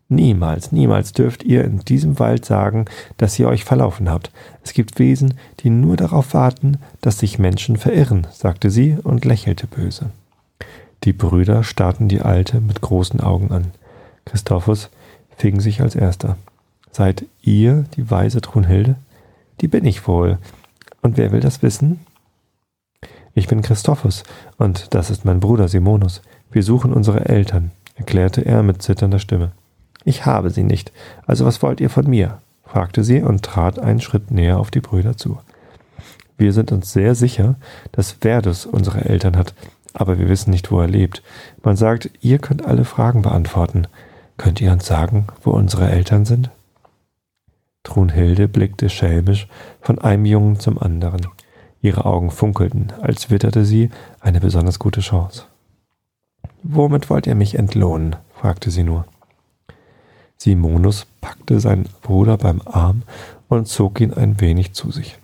Niemals, 0.08 0.72
niemals 0.72 1.14
dürft 1.14 1.42
ihr 1.42 1.64
in 1.64 1.80
diesem 1.80 2.20
Wald 2.20 2.46
sagen, 2.46 2.86
dass 3.18 3.40
ihr 3.40 3.48
euch 3.48 3.64
verlaufen 3.64 4.08
habt. 4.08 4.30
Es 4.64 4.74
gibt 4.74 5.00
Wesen, 5.00 5.34
die 5.62 5.72
nur 5.72 5.98
darauf 5.98 6.36
warten, 6.36 6.78
dass 7.02 7.18
sich 7.18 7.40
Menschen 7.40 7.76
verirren, 7.76 8.28
sagte 8.32 8.70
sie 8.70 9.00
und 9.02 9.26
lächelte 9.26 9.66
böse. 9.66 10.12
Die 11.06 11.14
Brüder 11.14 11.64
starrten 11.64 12.08
die 12.08 12.22
Alte 12.22 12.62
mit 12.62 12.82
großen 12.82 13.20
Augen 13.20 13.52
an. 13.52 13.72
Christophus 14.26 14.92
fing 15.38 15.60
sich 15.60 15.82
als 15.82 15.96
erster. 15.96 16.38
Seid 16.92 17.26
ihr 17.42 17.86
die 17.96 18.12
weise 18.12 18.42
Trunhilde? 18.42 18.96
Die 19.60 19.68
bin 19.68 19.86
ich 19.86 20.08
wohl. 20.08 20.38
Und 21.02 21.18
wer 21.18 21.32
will 21.32 21.40
das 21.40 21.64
wissen? 21.64 22.02
Ich 23.36 23.48
bin 23.48 23.64
Christophus, 23.64 24.24
und 24.58 24.94
das 24.94 25.10
ist 25.10 25.26
mein 25.26 25.40
Bruder 25.40 25.68
Simonus. 25.68 26.22
Wir 26.52 26.62
suchen 26.62 26.94
unsere 26.94 27.26
Eltern, 27.26 27.72
erklärte 27.96 28.46
er 28.46 28.62
mit 28.62 28.84
zitternder 28.84 29.18
Stimme. 29.18 29.52
Ich 30.06 30.26
habe 30.26 30.52
sie 30.52 30.64
nicht. 30.64 30.92
Also 31.26 31.46
was 31.46 31.62
wollt 31.64 31.82
ihr 31.82 31.90
von 31.90 32.08
mir? 32.08 32.40
fragte 32.64 33.04
sie 33.04 33.22
und 33.22 33.44
trat 33.44 33.80
einen 33.80 34.02
Schritt 34.02 34.32
näher 34.32 34.60
auf 34.60 34.70
die 34.70 34.82
Brüder 34.82 35.18
zu. 35.18 35.40
Wir 36.38 36.54
sind 36.54 36.72
uns 36.72 36.92
sehr 36.92 37.16
sicher, 37.16 37.56
dass 37.92 38.12
Verdus 38.12 38.66
unsere 38.66 39.06
Eltern 39.06 39.38
hat, 39.38 39.54
aber 39.94 40.20
wir 40.20 40.30
wissen 40.30 40.52
nicht, 40.52 40.72
wo 40.72 40.80
er 40.80 40.88
lebt. 40.88 41.24
Man 41.64 41.76
sagt, 41.76 42.10
ihr 42.22 42.40
könnt 42.40 42.66
alle 42.66 42.86
Fragen 42.86 43.22
beantworten. 43.22 43.88
Könnt 44.38 44.62
ihr 44.62 44.72
uns 44.72 44.86
sagen, 44.86 45.28
wo 45.44 45.52
unsere 45.52 45.90
Eltern 45.90 46.26
sind? 46.26 46.50
Trunhilde 47.84 48.48
blickte 48.48 48.90
schelmisch 48.90 49.48
von 49.82 50.00
einem 50.00 50.26
Jungen 50.26 50.60
zum 50.60 50.78
anderen. 50.80 51.28
Ihre 51.84 52.06
Augen 52.06 52.32
funkelten, 52.32 52.94
als 53.02 53.30
witterte 53.30 53.66
sie 53.66 53.90
eine 54.22 54.40
besonders 54.40 54.80
gute 54.80 55.02
Chance. 55.02 55.44
Womit 56.64 57.10
wollt 57.10 57.28
ihr 57.28 57.36
mich 57.36 57.56
entlohnen? 57.56 58.16
fragte 58.34 58.72
sie 58.72 58.84
nur. 58.84 59.06
Simonus 60.38 61.06
packte 61.20 61.60
seinen 61.60 61.90
Bruder 62.02 62.38
beim 62.38 62.62
Arm 62.66 63.04
und 63.50 63.68
zog 63.68 64.00
ihn 64.00 64.14
ein 64.14 64.40
wenig 64.40 64.72
zu 64.72 64.92
sich. 64.92 65.18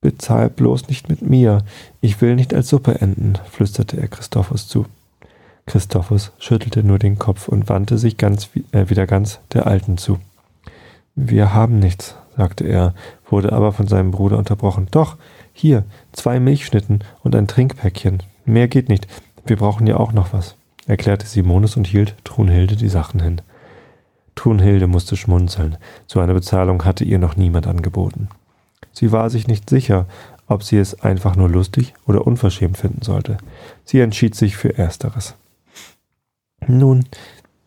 Bezahl 0.00 0.48
bloß 0.48 0.88
nicht 0.88 1.10
mit 1.10 1.20
mir, 1.20 1.62
ich 2.00 2.22
will 2.22 2.36
nicht 2.36 2.54
als 2.54 2.68
Suppe 2.68 3.00
enden, 3.02 3.34
flüsterte 3.50 4.00
er 4.00 4.08
Christophus 4.08 4.66
zu. 4.66 4.86
Christophus 5.66 6.32
schüttelte 6.38 6.82
nur 6.82 6.98
den 6.98 7.18
Kopf 7.18 7.48
und 7.48 7.68
wandte 7.68 7.98
sich 7.98 8.16
ganz, 8.16 8.48
äh, 8.72 8.88
wieder 8.88 9.06
ganz 9.06 9.40
der 9.52 9.66
Alten 9.66 9.98
zu. 9.98 10.18
Wir 11.14 11.52
haben 11.52 11.78
nichts, 11.78 12.16
sagte 12.36 12.64
er, 12.64 12.94
wurde 13.28 13.52
aber 13.52 13.72
von 13.72 13.86
seinem 13.86 14.10
Bruder 14.10 14.38
unterbrochen. 14.38 14.88
Doch, 14.90 15.16
hier, 15.52 15.84
zwei 16.12 16.40
Milchschnitten 16.40 17.04
und 17.22 17.34
ein 17.34 17.48
Trinkpäckchen. 17.48 18.22
Mehr 18.44 18.68
geht 18.68 18.88
nicht. 18.88 19.06
Wir 19.46 19.56
brauchen 19.56 19.86
ja 19.86 19.96
auch 19.96 20.12
noch 20.12 20.32
was, 20.32 20.56
erklärte 20.86 21.26
Simonus 21.26 21.76
und 21.76 21.86
hielt 21.86 22.14
Trunhilde 22.24 22.76
die 22.76 22.88
Sachen 22.88 23.20
hin. 23.20 23.40
Brunhilde 24.34 24.86
musste 24.86 25.16
schmunzeln. 25.16 25.76
So 26.06 26.20
eine 26.20 26.34
Bezahlung 26.34 26.84
hatte 26.84 27.04
ihr 27.04 27.18
noch 27.18 27.36
niemand 27.36 27.66
angeboten. 27.66 28.28
Sie 28.92 29.12
war 29.12 29.30
sich 29.30 29.46
nicht 29.46 29.70
sicher, 29.70 30.06
ob 30.46 30.62
sie 30.62 30.78
es 30.78 31.00
einfach 31.00 31.36
nur 31.36 31.48
lustig 31.48 31.94
oder 32.06 32.26
unverschämt 32.26 32.76
finden 32.76 33.02
sollte. 33.02 33.38
Sie 33.84 34.00
entschied 34.00 34.34
sich 34.34 34.56
für 34.56 34.76
Ersteres. 34.76 35.34
Nun, 36.66 37.06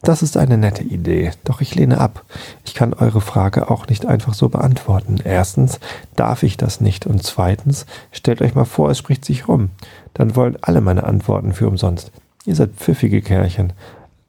das 0.08 0.22
ist 0.22 0.38
eine 0.38 0.58
nette 0.58 0.84
Idee, 0.84 1.32
doch 1.43 1.60
ich 1.60 1.76
lehne 1.76 2.00
ab. 2.00 2.24
Ich 2.65 2.74
kann 2.74 2.93
eure 2.93 3.20
Frage 3.20 3.70
auch 3.70 3.88
nicht 3.88 4.06
einfach 4.06 4.34
so 4.34 4.48
beantworten. 4.48 5.17
Erstens 5.22 5.82
darf 6.15 6.43
ich 6.43 6.56
das 6.56 6.80
nicht 6.80 7.06
und 7.06 7.24
zweitens 7.24 7.86
stellt 8.13 8.41
euch 8.41 8.56
mal 8.56 8.63
vor, 8.63 8.89
es 8.89 8.98
spricht 8.98 9.26
sich 9.26 9.50
rum. 9.50 9.70
Dann 10.13 10.38
wollen 10.38 10.58
alle 10.62 10.80
meine 10.80 11.04
Antworten 11.04 11.52
für 11.52 11.67
umsonst. 11.67 12.12
Ihr 12.46 12.56
seid 12.56 12.72
pfiffige 12.78 13.22
Kerlchen. 13.22 13.74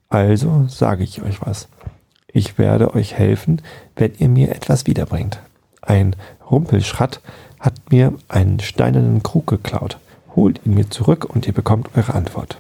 Also 0.09 0.65
sage 0.67 1.05
ich 1.05 1.23
euch 1.23 1.41
was. 1.47 1.69
Ich 2.27 2.59
werde 2.59 2.95
euch 2.95 3.15
helfen, 3.15 3.63
wenn 3.95 4.15
ihr 4.19 4.29
mir 4.29 4.51
etwas 4.51 4.87
wiederbringt. 4.87 5.39
Ein 5.81 6.17
Rumpelschratt 6.51 7.21
hat 7.61 7.75
mir 7.91 8.15
einen 8.29 8.59
steinernen 8.59 9.23
Krug 9.23 9.47
geklaut. 9.47 9.99
Holt 10.35 10.61
ihn 10.67 10.75
mir 10.75 10.91
zurück 10.91 11.25
und 11.25 11.47
ihr 11.47 11.55
bekommt 11.55 11.91
eure 11.97 12.15
Antwort. 12.15 12.59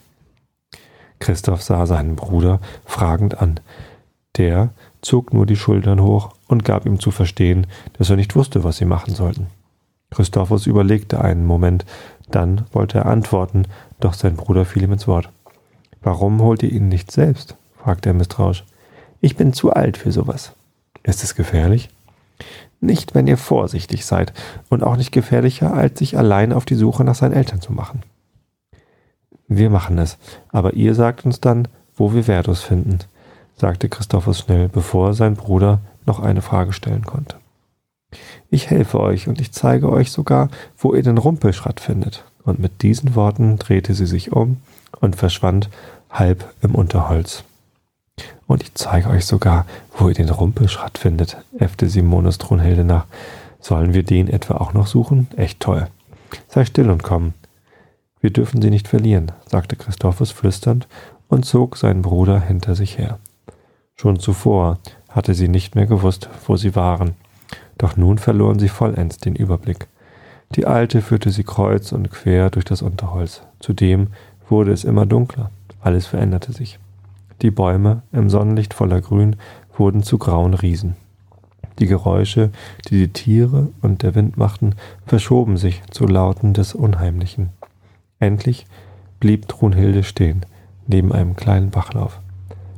Christoph 1.18 1.62
sah 1.62 1.86
seinen 1.86 2.16
Bruder 2.16 2.60
fragend 2.84 3.40
an. 3.40 3.60
Der 4.36 4.70
zog 5.02 5.32
nur 5.32 5.46
die 5.46 5.56
Schultern 5.56 6.00
hoch 6.02 6.30
und 6.46 6.64
gab 6.64 6.86
ihm 6.86 7.00
zu 7.00 7.10
verstehen, 7.10 7.66
dass 7.94 8.10
er 8.10 8.16
nicht 8.16 8.36
wusste, 8.36 8.64
was 8.64 8.76
sie 8.76 8.84
machen 8.84 9.14
sollten. 9.14 9.48
Christophus 10.10 10.66
überlegte 10.66 11.20
einen 11.20 11.44
Moment, 11.44 11.84
dann 12.30 12.64
wollte 12.72 12.98
er 12.98 13.06
antworten, 13.06 13.64
doch 14.00 14.14
sein 14.14 14.36
Bruder 14.36 14.64
fiel 14.64 14.82
ihm 14.82 14.92
ins 14.92 15.08
Wort. 15.08 15.30
Warum 16.02 16.40
holt 16.40 16.62
ihr 16.62 16.72
ihn 16.72 16.88
nicht 16.88 17.10
selbst? 17.10 17.56
fragte 17.76 18.10
er 18.10 18.14
misstrauisch. 18.14 18.64
Ich 19.20 19.36
bin 19.36 19.52
zu 19.52 19.72
alt 19.72 19.96
für 19.96 20.12
sowas. 20.12 20.52
Ist 21.02 21.24
es 21.24 21.34
gefährlich? 21.34 21.90
Nicht, 22.80 23.14
wenn 23.14 23.26
ihr 23.26 23.36
vorsichtig 23.36 24.06
seid 24.06 24.32
und 24.68 24.84
auch 24.84 24.96
nicht 24.96 25.10
gefährlicher, 25.10 25.74
als 25.74 25.98
sich 25.98 26.16
allein 26.16 26.52
auf 26.52 26.64
die 26.64 26.76
Suche 26.76 27.02
nach 27.02 27.16
seinen 27.16 27.32
Eltern 27.32 27.60
zu 27.60 27.72
machen. 27.72 28.02
Wir 29.48 29.70
machen 29.70 29.98
es, 29.98 30.18
aber 30.50 30.74
ihr 30.74 30.94
sagt 30.94 31.24
uns 31.24 31.40
dann, 31.40 31.68
wo 31.96 32.12
wir 32.12 32.24
Verdus 32.24 32.62
finden, 32.62 32.98
sagte 33.56 33.88
Christophus 33.88 34.40
schnell, 34.40 34.68
bevor 34.68 35.14
sein 35.14 35.34
Bruder 35.34 35.80
noch 36.06 36.20
eine 36.20 36.42
Frage 36.42 36.72
stellen 36.72 37.04
konnte. 37.04 37.36
Ich 38.50 38.70
helfe 38.70 39.00
euch 39.00 39.28
und 39.28 39.40
ich 39.40 39.52
zeige 39.52 39.90
euch 39.90 40.12
sogar, 40.12 40.48
wo 40.76 40.94
ihr 40.94 41.02
den 41.02 41.18
Rumpelschrott 41.18 41.80
findet. 41.80 42.24
Und 42.44 42.58
mit 42.58 42.82
diesen 42.82 43.14
Worten 43.14 43.58
drehte 43.58 43.94
sie 43.94 44.06
sich 44.06 44.32
um 44.32 44.58
und 45.00 45.16
verschwand 45.16 45.68
halb 46.10 46.50
im 46.62 46.74
Unterholz. 46.74 47.44
Und 48.46 48.62
ich 48.62 48.74
zeige 48.74 49.10
euch 49.10 49.26
sogar, 49.26 49.66
wo 49.96 50.08
ihr 50.08 50.14
den 50.14 50.30
Rumpelschrott 50.30 50.96
findet, 50.96 51.36
äffte 51.58 51.88
Simonus 51.88 52.38
Thronhilde 52.38 52.84
nach. 52.84 53.04
Sollen 53.60 53.92
wir 53.92 54.02
den 54.02 54.28
etwa 54.28 54.54
auch 54.56 54.72
noch 54.72 54.86
suchen? 54.86 55.28
Echt 55.36 55.60
toll. 55.60 55.88
Sei 56.48 56.64
still 56.64 56.90
und 56.90 57.02
komm. 57.02 57.34
Wir 58.20 58.30
dürfen 58.30 58.60
sie 58.60 58.70
nicht 58.70 58.88
verlieren, 58.88 59.32
sagte 59.46 59.76
Christophus 59.76 60.30
flüsternd 60.30 60.88
und 61.28 61.44
zog 61.44 61.76
seinen 61.76 62.02
Bruder 62.02 62.40
hinter 62.40 62.74
sich 62.74 62.98
her. 62.98 63.18
Schon 63.94 64.18
zuvor 64.18 64.78
hatte 65.08 65.34
sie 65.34 65.48
nicht 65.48 65.74
mehr 65.74 65.86
gewusst, 65.86 66.28
wo 66.46 66.56
sie 66.56 66.74
waren. 66.74 67.14
Doch 67.78 67.96
nun 67.96 68.18
verloren 68.18 68.58
sie 68.58 68.68
vollends 68.68 69.18
den 69.18 69.36
Überblick. 69.36 69.88
Die 70.54 70.66
Alte 70.66 71.02
führte 71.02 71.30
sie 71.30 71.44
kreuz 71.44 71.92
und 71.92 72.10
quer 72.10 72.50
durch 72.50 72.64
das 72.64 72.82
Unterholz. 72.82 73.42
Zudem 73.60 74.08
wurde 74.48 74.72
es 74.72 74.84
immer 74.84 75.06
dunkler. 75.06 75.50
Alles 75.80 76.06
veränderte 76.06 76.52
sich. 76.52 76.78
Die 77.42 77.50
Bäume, 77.50 78.02
im 78.12 78.30
Sonnenlicht 78.30 78.74
voller 78.74 79.00
Grün, 79.00 79.36
wurden 79.76 80.02
zu 80.02 80.18
grauen 80.18 80.54
Riesen. 80.54 80.96
Die 81.78 81.86
Geräusche, 81.86 82.50
die 82.88 82.98
die 82.98 83.12
Tiere 83.12 83.68
und 83.82 84.02
der 84.02 84.14
Wind 84.16 84.36
machten, 84.36 84.74
verschoben 85.06 85.56
sich 85.56 85.82
zu 85.90 86.06
Lauten 86.06 86.52
des 86.52 86.74
Unheimlichen. 86.74 87.50
Endlich 88.20 88.66
blieb 89.20 89.48
Trunhilde 89.48 90.02
stehen, 90.02 90.44
neben 90.86 91.12
einem 91.12 91.36
kleinen 91.36 91.70
Bachlauf. 91.70 92.20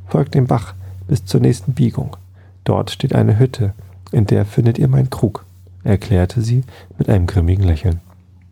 Folgt 0.07 0.35
dem 0.35 0.47
Bach 0.47 0.73
bis 1.07 1.25
zur 1.25 1.41
nächsten 1.41 1.73
Biegung. 1.73 2.17
Dort 2.63 2.91
steht 2.91 3.15
eine 3.15 3.39
Hütte, 3.39 3.73
in 4.11 4.25
der 4.25 4.45
findet 4.45 4.77
ihr 4.77 4.87
meinen 4.87 5.09
Krug, 5.09 5.45
erklärte 5.83 6.41
sie 6.41 6.63
mit 6.97 7.09
einem 7.09 7.27
grimmigen 7.27 7.63
Lächeln. 7.63 8.01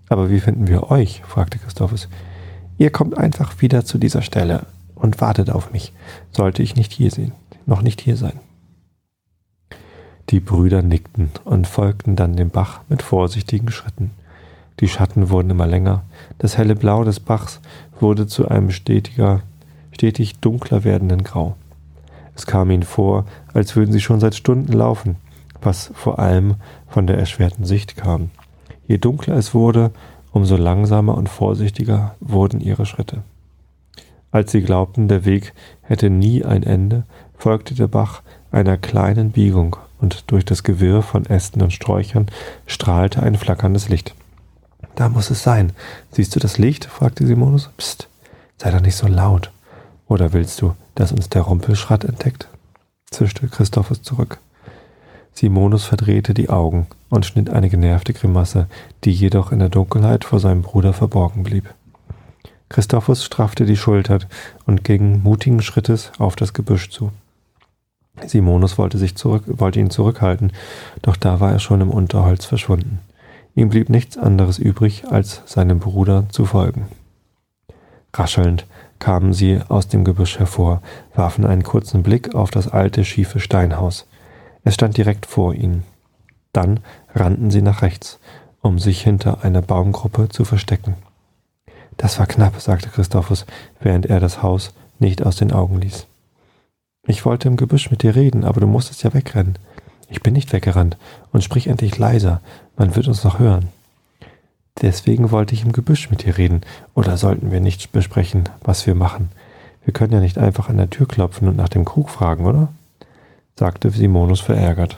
Aber 0.07 0.29
wie 0.29 0.39
finden 0.39 0.67
wir 0.67 0.89
euch? 0.89 1.21
fragte 1.25 1.59
Christophus. 1.59 2.09
Ihr 2.77 2.91
kommt 2.91 3.17
einfach 3.17 3.61
wieder 3.61 3.85
zu 3.85 3.97
dieser 3.97 4.21
Stelle 4.21 4.65
und 4.95 5.21
wartet 5.21 5.49
auf 5.49 5.71
mich, 5.71 5.93
sollte 6.31 6.63
ich 6.63 6.75
nicht 6.75 6.91
hier 6.91 7.11
sehen, 7.11 7.33
noch 7.65 7.81
nicht 7.81 8.01
hier 8.01 8.17
sein. 8.17 8.39
Die 10.29 10.39
Brüder 10.39 10.81
nickten 10.81 11.31
und 11.43 11.67
folgten 11.67 12.15
dann 12.15 12.35
dem 12.35 12.49
Bach 12.49 12.81
mit 12.87 13.01
vorsichtigen 13.01 13.71
Schritten. 13.71 14.11
Die 14.79 14.87
Schatten 14.87 15.29
wurden 15.29 15.49
immer 15.49 15.67
länger, 15.67 16.03
das 16.37 16.57
helle 16.57 16.75
Blau 16.75 17.03
des 17.03 17.19
Bachs 17.19 17.59
wurde 17.99 18.27
zu 18.27 18.47
einem 18.47 18.71
stetiger, 18.71 19.41
stetig 19.91 20.39
dunkler 20.39 20.83
werdenden 20.83 21.23
Grau. 21.23 21.55
Es 22.35 22.45
kam 22.45 22.71
ihnen 22.71 22.83
vor, 22.83 23.25
als 23.53 23.75
würden 23.75 23.91
sie 23.91 23.99
schon 23.99 24.21
seit 24.21 24.35
Stunden 24.35 24.71
laufen, 24.71 25.17
was 25.61 25.91
vor 25.93 26.19
allem 26.19 26.55
von 26.87 27.07
der 27.07 27.17
erschwerten 27.17 27.65
Sicht 27.65 27.97
kam. 27.97 28.29
Je 28.87 28.97
dunkler 28.97 29.35
es 29.35 29.53
wurde, 29.53 29.91
umso 30.31 30.55
langsamer 30.55 31.17
und 31.17 31.27
vorsichtiger 31.27 32.15
wurden 32.21 32.61
ihre 32.61 32.85
Schritte. 32.85 33.23
Als 34.31 34.51
sie 34.51 34.61
glaubten, 34.61 35.07
der 35.07 35.25
Weg 35.25 35.53
hätte 35.81 36.09
nie 36.09 36.45
ein 36.45 36.63
Ende, 36.63 37.03
folgte 37.37 37.73
der 37.73 37.87
Bach 37.87 38.21
einer 38.51 38.77
kleinen 38.77 39.31
Biegung, 39.31 39.75
und 39.99 40.31
durch 40.31 40.45
das 40.45 40.63
Gewirr 40.63 41.01
von 41.01 41.25
Ästen 41.25 41.61
und 41.61 41.73
Sträuchern 41.73 42.27
strahlte 42.65 43.21
ein 43.21 43.35
flackerndes 43.35 43.89
Licht. 43.89 44.15
Da 44.95 45.09
muss 45.09 45.29
es 45.29 45.43
sein. 45.43 45.73
Siehst 46.11 46.35
du 46.35 46.39
das 46.39 46.57
Licht? 46.57 46.85
fragte 46.85 47.25
Simonus. 47.25 47.69
Psst, 47.77 48.07
sei 48.57 48.71
doch 48.71 48.81
nicht 48.81 48.95
so 48.95 49.07
laut. 49.07 49.51
Oder 50.07 50.33
willst 50.33 50.61
du, 50.61 50.75
dass 50.95 51.11
uns 51.11 51.29
der 51.29 51.43
Rumpelschratt 51.43 52.03
entdeckt? 52.03 52.47
zischte 53.11 53.47
Christophus 53.47 54.01
zurück. 54.01 54.39
Simonus 55.33 55.85
verdrehte 55.85 56.33
die 56.33 56.49
Augen 56.49 56.87
und 57.09 57.25
schnitt 57.25 57.49
eine 57.49 57.69
genervte 57.69 58.13
Grimasse, 58.13 58.67
die 59.03 59.11
jedoch 59.11 59.51
in 59.51 59.59
der 59.59 59.69
Dunkelheit 59.69 60.25
vor 60.25 60.39
seinem 60.39 60.61
Bruder 60.61 60.93
verborgen 60.93 61.43
blieb. 61.43 61.73
Christophus 62.67 63.23
straffte 63.23 63.65
die 63.65 63.77
Schultern 63.77 64.25
und 64.65 64.83
ging 64.83 65.23
mutigen 65.23 65.61
Schrittes 65.61 66.11
auf 66.19 66.35
das 66.35 66.53
Gebüsch 66.53 66.89
zu. 66.89 67.11
Simonus 68.25 68.77
wollte, 68.77 68.97
sich 68.97 69.15
zurück, 69.15 69.43
wollte 69.47 69.79
ihn 69.79 69.89
zurückhalten, 69.89 70.51
doch 71.01 71.15
da 71.15 71.39
war 71.39 71.53
er 71.53 71.59
schon 71.59 71.81
im 71.81 71.89
Unterholz 71.89 72.45
verschwunden. 72.45 72.99
Ihm 73.59 73.67
blieb 73.67 73.89
nichts 73.89 74.17
anderes 74.17 74.57
übrig, 74.57 75.11
als 75.11 75.41
seinem 75.45 75.79
Bruder 75.79 76.23
zu 76.29 76.45
folgen. 76.45 76.87
Raschelnd 78.13 78.65
kamen 78.99 79.33
sie 79.33 79.59
aus 79.67 79.89
dem 79.89 80.05
Gebüsch 80.05 80.39
hervor, 80.39 80.81
warfen 81.13 81.45
einen 81.45 81.63
kurzen 81.63 82.01
Blick 82.01 82.33
auf 82.33 82.51
das 82.51 82.69
alte, 82.69 83.03
schiefe 83.03 83.41
Steinhaus. 83.41 84.07
Es 84.63 84.75
stand 84.75 84.95
direkt 84.95 85.25
vor 85.25 85.53
ihnen. 85.53 85.83
Dann 86.53 86.79
rannten 87.13 87.51
sie 87.51 87.61
nach 87.61 87.81
rechts, 87.81 88.17
um 88.61 88.79
sich 88.79 89.01
hinter 89.01 89.43
einer 89.43 89.61
Baumgruppe 89.61 90.29
zu 90.29 90.45
verstecken. 90.45 90.95
Das 91.97 92.17
war 92.17 92.27
knapp, 92.27 92.61
sagte 92.61 92.87
Christophus, 92.87 93.45
während 93.81 94.05
er 94.05 94.21
das 94.21 94.41
Haus 94.41 94.73
nicht 94.99 95.21
aus 95.21 95.35
den 95.35 95.51
Augen 95.51 95.81
ließ. 95.81 96.07
Ich 97.07 97.25
wollte 97.25 97.49
im 97.49 97.57
Gebüsch 97.57 97.91
mit 97.91 98.03
dir 98.03 98.15
reden, 98.15 98.45
aber 98.45 98.61
du 98.61 98.67
musstest 98.67 99.03
ja 99.03 99.13
wegrennen. 99.13 99.57
Ich 100.09 100.21
bin 100.21 100.33
nicht 100.33 100.51
weggerannt 100.51 100.97
und 101.31 101.43
sprich 101.43 101.67
endlich 101.67 101.97
leiser, 101.97 102.41
man 102.77 102.95
wird 102.95 103.07
uns 103.07 103.23
noch 103.23 103.39
hören. 103.39 103.69
Deswegen 104.81 105.31
wollte 105.31 105.53
ich 105.53 105.63
im 105.63 105.71
Gebüsch 105.71 106.09
mit 106.09 106.23
dir 106.23 106.37
reden, 106.37 106.61
oder 106.93 107.17
sollten 107.17 107.51
wir 107.51 107.59
nicht 107.59 107.91
besprechen, 107.91 108.49
was 108.61 108.87
wir 108.87 108.95
machen? 108.95 109.29
Wir 109.83 109.93
können 109.93 110.13
ja 110.13 110.19
nicht 110.19 110.37
einfach 110.37 110.69
an 110.69 110.77
der 110.77 110.89
Tür 110.89 111.07
klopfen 111.07 111.47
und 111.47 111.57
nach 111.57 111.69
dem 111.69 111.85
Krug 111.85 112.09
fragen, 112.09 112.45
oder? 112.45 112.69
sagte 113.55 113.89
Simonus 113.91 114.39
verärgert. 114.39 114.97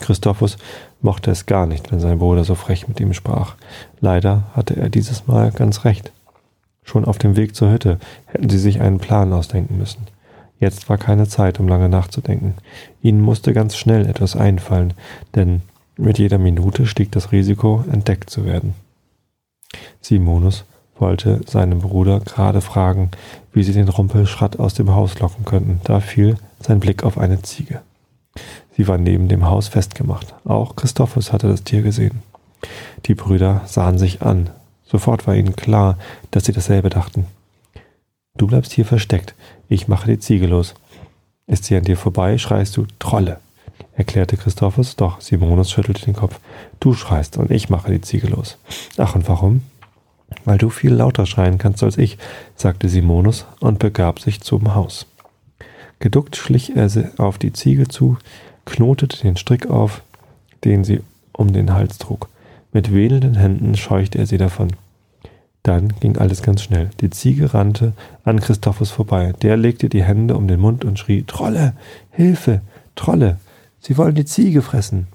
Christophus 0.00 0.56
mochte 1.02 1.30
es 1.30 1.46
gar 1.46 1.66
nicht, 1.66 1.92
wenn 1.92 2.00
sein 2.00 2.18
Bruder 2.18 2.44
so 2.44 2.54
frech 2.54 2.88
mit 2.88 2.98
ihm 3.00 3.12
sprach. 3.12 3.56
Leider 4.00 4.44
hatte 4.54 4.76
er 4.76 4.88
dieses 4.88 5.26
Mal 5.26 5.50
ganz 5.52 5.84
recht. 5.84 6.12
Schon 6.82 7.04
auf 7.04 7.18
dem 7.18 7.36
Weg 7.36 7.54
zur 7.54 7.70
Hütte 7.70 7.98
hätten 8.26 8.48
sie 8.48 8.58
sich 8.58 8.80
einen 8.80 8.98
Plan 8.98 9.32
ausdenken 9.32 9.78
müssen. 9.78 10.06
Jetzt 10.62 10.88
war 10.88 10.96
keine 10.96 11.26
Zeit, 11.26 11.58
um 11.58 11.66
lange 11.66 11.88
nachzudenken. 11.88 12.54
Ihnen 13.02 13.20
musste 13.20 13.52
ganz 13.52 13.76
schnell 13.76 14.06
etwas 14.06 14.36
einfallen, 14.36 14.94
denn 15.34 15.62
mit 15.96 16.20
jeder 16.20 16.38
Minute 16.38 16.86
stieg 16.86 17.10
das 17.10 17.32
Risiko, 17.32 17.84
entdeckt 17.90 18.30
zu 18.30 18.44
werden. 18.44 18.74
Simonus 20.00 20.64
wollte 20.96 21.40
seinem 21.48 21.80
Bruder 21.80 22.20
gerade 22.20 22.60
fragen, 22.60 23.10
wie 23.52 23.64
sie 23.64 23.72
den 23.72 23.88
Rumpelschratt 23.88 24.60
aus 24.60 24.74
dem 24.74 24.94
Haus 24.94 25.18
locken 25.18 25.44
könnten. 25.44 25.80
Da 25.82 25.98
fiel 25.98 26.36
sein 26.60 26.78
Blick 26.78 27.02
auf 27.02 27.18
eine 27.18 27.42
Ziege. 27.42 27.80
Sie 28.76 28.86
war 28.86 28.98
neben 28.98 29.26
dem 29.26 29.46
Haus 29.46 29.66
festgemacht. 29.66 30.32
Auch 30.44 30.76
Christophus 30.76 31.32
hatte 31.32 31.48
das 31.48 31.64
Tier 31.64 31.82
gesehen. 31.82 32.22
Die 33.06 33.16
Brüder 33.16 33.62
sahen 33.66 33.98
sich 33.98 34.22
an. 34.22 34.48
Sofort 34.84 35.26
war 35.26 35.34
ihnen 35.34 35.56
klar, 35.56 35.98
dass 36.30 36.44
sie 36.44 36.52
dasselbe 36.52 36.88
dachten. 36.88 37.26
Du 38.36 38.46
bleibst 38.46 38.72
hier 38.72 38.86
versteckt. 38.86 39.34
Ich 39.72 39.88
mache 39.88 40.06
die 40.06 40.18
Ziege 40.18 40.46
los. 40.46 40.74
Ist 41.46 41.64
sie 41.64 41.74
an 41.78 41.84
dir 41.84 41.96
vorbei, 41.96 42.36
schreist 42.36 42.76
du 42.76 42.84
Trolle, 42.98 43.38
erklärte 43.96 44.36
Christophus, 44.36 44.96
doch 44.96 45.22
Simonus 45.22 45.70
schüttelte 45.70 46.04
den 46.04 46.14
Kopf. 46.14 46.40
Du 46.78 46.92
schreist 46.92 47.38
und 47.38 47.50
ich 47.50 47.70
mache 47.70 47.90
die 47.90 48.02
Ziege 48.02 48.26
los. 48.26 48.58
Ach, 48.98 49.14
und 49.14 49.26
warum? 49.30 49.62
Weil 50.44 50.58
du 50.58 50.68
viel 50.68 50.92
lauter 50.92 51.24
schreien 51.24 51.56
kannst 51.56 51.82
als 51.82 51.96
ich, 51.96 52.18
sagte 52.54 52.90
Simonus 52.90 53.46
und 53.60 53.78
begab 53.78 54.20
sich 54.20 54.42
zum 54.42 54.74
Haus. 54.74 55.06
Geduckt 56.00 56.36
schlich 56.36 56.76
er 56.76 56.90
auf 57.16 57.38
die 57.38 57.54
Ziege 57.54 57.88
zu, 57.88 58.18
knotete 58.66 59.22
den 59.22 59.38
Strick 59.38 59.70
auf, 59.70 60.02
den 60.64 60.84
sie 60.84 61.00
um 61.32 61.54
den 61.54 61.72
Hals 61.72 61.96
trug. 61.96 62.28
Mit 62.74 62.92
wedelnden 62.92 63.36
Händen 63.36 63.74
scheuchte 63.78 64.18
er 64.18 64.26
sie 64.26 64.36
davon. 64.36 64.68
Dann 65.62 65.94
ging 66.00 66.18
alles 66.18 66.42
ganz 66.42 66.62
schnell. 66.62 66.90
Die 67.00 67.10
Ziege 67.10 67.54
rannte 67.54 67.92
an 68.24 68.40
Christophus 68.40 68.90
vorbei. 68.90 69.32
Der 69.42 69.56
legte 69.56 69.88
die 69.88 70.02
Hände 70.02 70.36
um 70.36 70.48
den 70.48 70.60
Mund 70.60 70.84
und 70.84 70.98
schrie 70.98 71.22
Trolle. 71.22 71.74
Hilfe. 72.10 72.62
Trolle. 72.96 73.38
Sie 73.80 73.96
wollen 73.96 74.14
die 74.14 74.24
Ziege 74.24 74.62
fressen. 74.62 75.06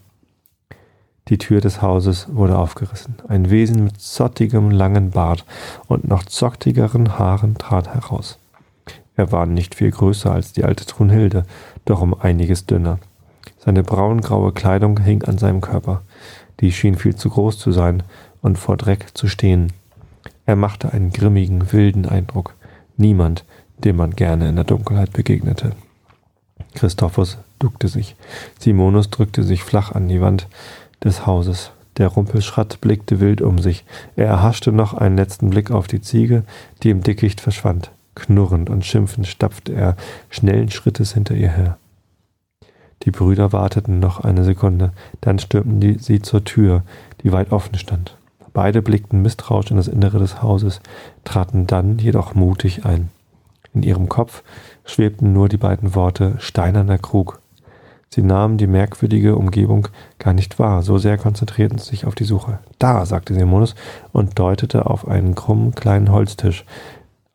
Die 1.27 1.37
Tür 1.37 1.59
des 1.59 1.81
Hauses 1.81 2.27
wurde 2.31 2.57
aufgerissen. 2.57 3.15
Ein 3.27 3.49
Wesen 3.49 3.83
mit 3.83 3.99
zottigem 3.99 4.71
langen 4.71 5.11
Bart 5.11 5.43
und 5.87 6.07
noch 6.07 6.23
zottigeren 6.23 7.19
Haaren 7.19 7.57
trat 7.57 7.93
heraus. 7.93 8.39
Er 9.17 9.31
war 9.33 9.45
nicht 9.45 9.75
viel 9.75 9.91
größer 9.91 10.31
als 10.31 10.53
die 10.53 10.63
alte 10.63 10.85
Trunhilde, 10.85 11.43
doch 11.83 12.01
um 12.01 12.13
einiges 12.13 12.65
dünner. 12.65 12.99
Seine 13.57 13.83
braungraue 13.83 14.53
Kleidung 14.53 15.01
hing 15.01 15.23
an 15.23 15.37
seinem 15.37 15.59
Körper. 15.59 16.03
Die 16.61 16.71
schien 16.71 16.95
viel 16.95 17.15
zu 17.15 17.29
groß 17.29 17.59
zu 17.59 17.73
sein 17.73 18.03
und 18.41 18.57
vor 18.57 18.77
Dreck 18.77 19.07
zu 19.13 19.27
stehen. 19.27 19.73
Er 20.47 20.55
machte 20.55 20.93
einen 20.93 21.11
grimmigen, 21.11 21.73
wilden 21.73 22.07
Eindruck. 22.07 22.55
Niemand, 22.95 23.43
dem 23.83 23.97
man 23.97 24.11
gerne 24.11 24.47
in 24.47 24.55
der 24.55 24.63
Dunkelheit 24.63 25.11
begegnete. 25.11 25.73
Christophus 26.73 27.37
duckte 27.59 27.89
sich. 27.89 28.15
Simonus 28.57 29.09
drückte 29.09 29.43
sich 29.43 29.61
flach 29.61 29.91
an 29.91 30.07
die 30.07 30.21
Wand 30.21 30.47
des 31.03 31.25
Hauses. 31.25 31.71
Der 31.97 32.07
Rumpelschratt 32.07 32.79
blickte 32.79 33.19
wild 33.19 33.41
um 33.41 33.59
sich. 33.59 33.83
Er 34.15 34.27
erhaschte 34.27 34.71
noch 34.71 34.93
einen 34.93 35.17
letzten 35.17 35.49
Blick 35.49 35.69
auf 35.69 35.87
die 35.87 36.01
Ziege, 36.01 36.43
die 36.81 36.91
im 36.91 37.01
Dickicht 37.01 37.41
verschwand. 37.41 37.91
Knurrend 38.15 38.69
und 38.69 38.85
schimpfend 38.85 39.27
stapfte 39.27 39.73
er 39.73 39.97
schnellen 40.29 40.71
Schrittes 40.71 41.13
hinter 41.13 41.35
ihr 41.35 41.51
her. 41.51 41.77
Die 43.03 43.11
Brüder 43.11 43.51
warteten 43.51 43.99
noch 43.99 44.21
eine 44.21 44.43
Sekunde, 44.43 44.91
dann 45.21 45.39
stürmten 45.39 45.81
die, 45.81 45.99
sie 45.99 46.21
zur 46.21 46.43
Tür, 46.45 46.83
die 47.21 47.31
weit 47.31 47.51
offen 47.51 47.77
stand. 47.77 48.16
Beide 48.57 48.81
blickten 48.81 49.21
misstrauisch 49.21 49.69
in 49.69 49.77
das 49.77 49.87
Innere 49.87 50.17
des 50.17 50.41
Hauses, 50.41 50.81
traten 51.23 51.67
dann 51.67 51.99
jedoch 51.99 52.33
mutig 52.33 52.85
ein. 52.85 53.11
In 53.75 53.83
ihrem 53.83 54.09
Kopf 54.09 54.41
schwebten 54.83 55.31
nur 55.31 55.47
die 55.47 55.57
beiden 55.57 55.93
Worte 55.93 56.33
steinerner 56.39 56.97
Krug. 56.97 57.39
Sie 58.09 58.23
nahmen 58.23 58.57
die 58.57 58.65
merkwürdige 58.65 59.35
Umgebung 59.35 59.89
gar 60.17 60.33
nicht 60.33 60.57
wahr, 60.57 60.81
so 60.81 60.97
sehr 60.97 61.19
konzentrierten 61.19 61.77
sie 61.77 61.91
sich 61.91 62.05
auf 62.07 62.15
die 62.15 62.23
Suche. 62.23 62.57
Da, 62.79 63.05
sagte 63.05 63.35
Simonus 63.35 63.75
und 64.11 64.39
deutete 64.39 64.87
auf 64.87 65.07
einen 65.07 65.35
krummen 65.35 65.75
kleinen 65.75 66.11
Holztisch, 66.11 66.65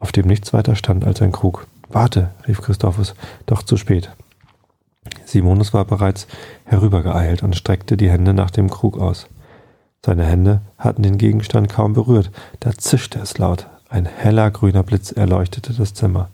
auf 0.00 0.10
dem 0.10 0.26
nichts 0.26 0.52
weiter 0.52 0.74
stand 0.74 1.06
als 1.06 1.22
ein 1.22 1.30
Krug. 1.30 1.68
Warte, 1.88 2.30
rief 2.48 2.60
Christophus, 2.60 3.14
doch 3.46 3.62
zu 3.62 3.76
spät. 3.76 4.10
Simonus 5.24 5.72
war 5.72 5.84
bereits 5.84 6.26
herübergeeilt 6.64 7.44
und 7.44 7.54
streckte 7.54 7.96
die 7.96 8.10
Hände 8.10 8.34
nach 8.34 8.50
dem 8.50 8.68
Krug 8.68 8.98
aus. 8.98 9.28
Seine 10.04 10.24
Hände 10.24 10.62
hatten 10.78 11.02
den 11.02 11.16
Gegenstand 11.16 11.68
kaum 11.68 11.92
berührt, 11.92 12.32
da 12.58 12.72
zischte 12.72 13.20
es 13.20 13.38
laut. 13.38 13.68
Ein 13.88 14.04
heller 14.04 14.50
grüner 14.50 14.82
Blitz 14.82 15.12
erleuchtete 15.12 15.72
das 15.74 15.94
Zimmer. 15.94 16.28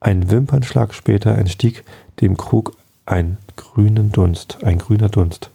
Ein 0.00 0.30
Wimpernschlag 0.30 0.94
später 0.94 1.36
entstieg 1.36 1.84
dem 2.22 2.38
Krug 2.38 2.72
ein 3.04 3.36
grünen 3.56 4.10
Dunst, 4.10 4.64
ein 4.64 4.78
grüner 4.78 5.10
Dunst. 5.10 5.50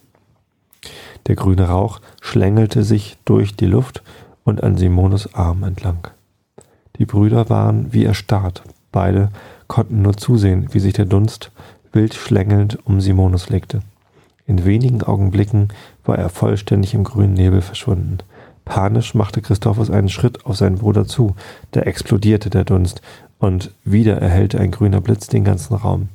Der 1.25 1.35
grüne 1.35 1.67
Rauch 1.67 2.01
schlängelte 2.21 2.83
sich 2.83 3.17
durch 3.25 3.55
die 3.55 3.65
Luft 3.65 4.03
und 4.43 4.63
an 4.63 4.77
Simonus 4.77 5.33
Arm 5.33 5.63
entlang. 5.63 6.07
Die 6.97 7.05
Brüder 7.05 7.49
waren 7.49 7.91
wie 7.93 8.05
erstarrt. 8.05 8.61
Beide 8.91 9.29
konnten 9.67 10.03
nur 10.03 10.17
zusehen, 10.17 10.67
wie 10.71 10.79
sich 10.79 10.93
der 10.93 11.05
Dunst 11.05 11.51
wild 11.93 12.13
schlängelnd 12.13 12.77
um 12.85 13.01
Simonus 13.01 13.49
legte. 13.49 13.81
In 14.45 14.65
wenigen 14.65 15.03
Augenblicken 15.03 15.69
war 16.09 16.17
er 16.17 16.29
vollständig 16.29 16.95
im 16.95 17.03
grünen 17.03 17.35
Nebel 17.35 17.61
verschwunden. 17.61 18.17
Panisch 18.65 19.13
machte 19.13 19.41
Christophus 19.41 19.91
einen 19.91 20.09
Schritt 20.09 20.43
auf 20.43 20.57
seinen 20.57 20.79
Bruder 20.79 21.05
zu. 21.05 21.35
Da 21.71 21.81
explodierte 21.81 22.49
der 22.49 22.63
Dunst 22.63 23.01
und 23.37 23.71
wieder 23.83 24.19
erhellte 24.19 24.59
ein 24.59 24.71
grüner 24.71 25.01
Blitz 25.01 25.27
den 25.27 25.43
ganzen 25.43 25.75
Raum. 25.75 26.09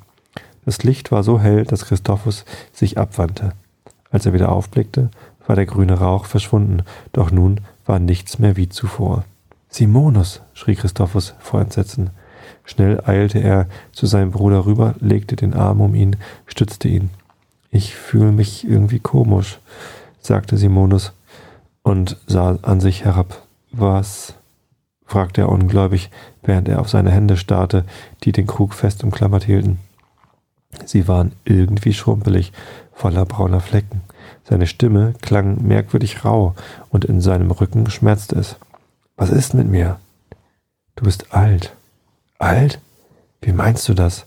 Das 0.65 0.83
Licht 0.83 1.13
war 1.13 1.23
so 1.23 1.39
hell, 1.39 1.65
dass 1.65 1.87
Christophus 1.87 2.45
sich 2.73 2.99
abwandte. 2.99 3.53
Als 4.11 4.27
er 4.27 4.33
wieder 4.33 4.51
aufblickte, 4.51 5.11
war 5.47 5.55
der 5.55 5.67
grüne 5.67 5.95
Rauch 5.95 6.25
verschwunden, 6.25 6.83
doch 7.13 7.31
nun 7.31 7.61
war 7.87 8.01
nichts 8.01 8.41
mehr 8.41 8.57
wie 8.57 8.69
zuvor. 8.69 9.25
Simonus, 9.69 10.43
schrie 10.55 10.75
Christophus 10.75 11.35
vor 11.39 11.61
Entsetzen. 11.61 12.11
Schnell 12.65 13.01
eilte 13.05 13.39
er 13.39 13.69
zu 13.93 14.07
seinem 14.07 14.33
Bruder 14.33 14.67
rüber, 14.67 14.97
legte 14.99 15.37
den 15.37 15.55
Arm 15.55 15.81
um 15.81 15.95
ihn, 15.95 16.17
stützte 16.47 16.89
ihn. 16.89 17.11
Ich 17.75 17.97
fühle 17.97 18.31
mich 18.31 18.65
irgendwie 18.65 19.01
komisch, 19.01 19.59
sagte 20.21 20.57
Simonus 20.57 21.13
und 21.83 22.17
sah 22.29 22.57
an 22.63 22.81
sich 22.81 23.05
herab. 23.05 23.43
Was? 23.73 24.35
fragte 25.05 25.41
er 25.41 25.49
ungläubig, 25.49 26.11
während 26.45 26.69
er 26.69 26.81
auf 26.81 26.89
seine 26.89 27.11
Hände 27.11 27.37
starrte, 27.37 27.85
die 28.23 28.31
den 28.31 28.47
Krug 28.47 28.75
fest 28.75 29.03
umklammert 29.03 29.43
hielten. 29.43 29.81
Sie 30.85 31.09
waren 31.09 31.33
irgendwie 31.45 31.93
schrumpelig, 31.93 32.53
voller 32.93 33.25
brauner 33.25 33.61
Flecken. 33.61 34.03
Seine 34.45 34.69
Stimme 34.69 35.15
klang 35.21 35.61
merkwürdig 35.67 36.25
rau 36.25 36.55
und 36.91 37.05
in 37.05 37.21
seinem 37.21 37.51
Rücken 37.51 37.91
schmerzte 37.91 38.37
es. 38.37 38.55
Was 39.17 39.31
ist 39.31 39.53
mit 39.53 39.67
mir? 39.67 39.99
Du 40.95 41.03
bist 41.07 41.35
alt. 41.35 41.75
Alt? 42.39 42.79
Wie 43.41 43.53
meinst 43.53 43.89
du 43.89 43.95
das? 43.95 44.27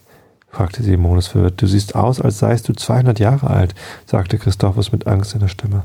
Fragte 0.49 0.83
Simonus 0.83 1.27
verwirrt. 1.27 1.61
Du 1.61 1.67
siehst 1.67 1.95
aus, 1.95 2.21
als 2.21 2.39
seist 2.39 2.67
du 2.69 2.73
200 2.73 3.19
Jahre 3.19 3.49
alt, 3.49 3.75
sagte 4.05 4.37
Christophus 4.37 4.91
mit 4.91 5.07
Angst 5.07 5.33
in 5.33 5.39
der 5.39 5.47
Stimme. 5.47 5.83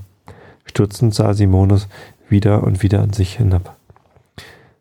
Stutzend 0.64 1.14
sah 1.14 1.34
Simonus 1.34 1.88
wieder 2.28 2.62
und 2.62 2.82
wieder 2.82 3.00
an 3.02 3.12
sich 3.12 3.36
hinab. 3.36 3.76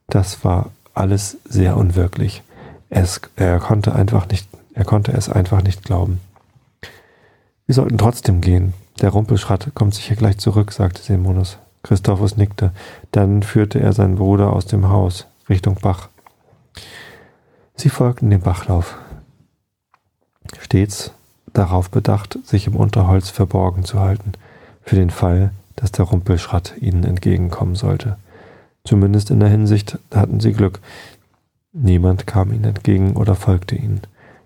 Das 0.08 0.44
war 0.46 0.72
alles 0.94 1.38
sehr 1.46 1.78
unwirklich. 1.78 2.44
Es, 2.89 3.22
er 3.36 3.60
konnte 3.60 3.96
einfach 3.96 4.28
nicht 4.28 4.48
er 4.74 4.86
konnte 4.86 5.12
es 5.12 5.30
einfach 5.30 5.63
nicht 5.63 5.84
glauben. 5.84 6.22
Wir 7.65 7.76
sollten 7.76 7.98
trotzdem 7.98 8.41
gehen. 8.41 8.74
Der 9.02 9.10
Rumpelschratt 9.10 9.72
kommt 9.74 9.94
sicher 9.94 10.15
gleich 10.15 10.38
zurück, 10.38 10.72
sagte 10.72 11.02
Simonus. 11.02 11.58
Christophus 11.84 12.38
nickte. 12.38 12.72
Dann 13.12 13.44
führte 13.44 13.80
er 13.80 13.94
seinen 13.94 14.15
Bruder 14.15 14.54
aus 14.54 14.65
dem 14.65 14.89
Haus 14.89 15.28
Richtung 15.50 15.76
Bach. 15.82 16.10
Sie 17.76 17.89
folgten 17.89 18.30
dem 18.30 18.41
Bachlauf, 18.41 18.96
stets 20.59 21.11
darauf 21.53 21.89
bedacht, 21.89 22.39
sich 22.45 22.67
im 22.67 22.75
Unterholz 22.75 23.29
verborgen 23.29 23.83
zu 23.83 23.99
halten, 23.99 24.33
für 24.83 24.95
den 24.95 25.09
Fall, 25.09 25.51
dass 25.75 25.91
der 25.91 26.05
Rumpelschratt 26.05 26.75
ihnen 26.79 27.03
entgegenkommen 27.03 27.75
sollte. 27.75 28.17
Zumindest 28.83 29.29
in 29.31 29.39
der 29.39 29.49
Hinsicht 29.49 29.97
hatten 30.13 30.39
sie 30.39 30.53
Glück. 30.53 30.79
Niemand 31.73 32.27
kam 32.27 32.51
ihnen 32.51 32.65
entgegen 32.65 33.15
oder 33.15 33.35
folgte 33.35 33.75
ihnen. 33.75 34.01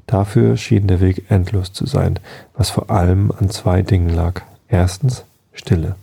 Dafür 0.07 0.57
schien 0.57 0.87
der 0.87 0.99
Weg 0.99 1.29
endlos 1.29 1.73
zu 1.73 1.85
sein, 1.85 2.19
was 2.53 2.69
vor 2.69 2.89
allem 2.91 3.31
an 3.31 3.49
zwei 3.49 3.81
Dingen 3.81 4.09
lag. 4.09 4.41
Erstens 4.67 5.23
Stille. 5.53 5.95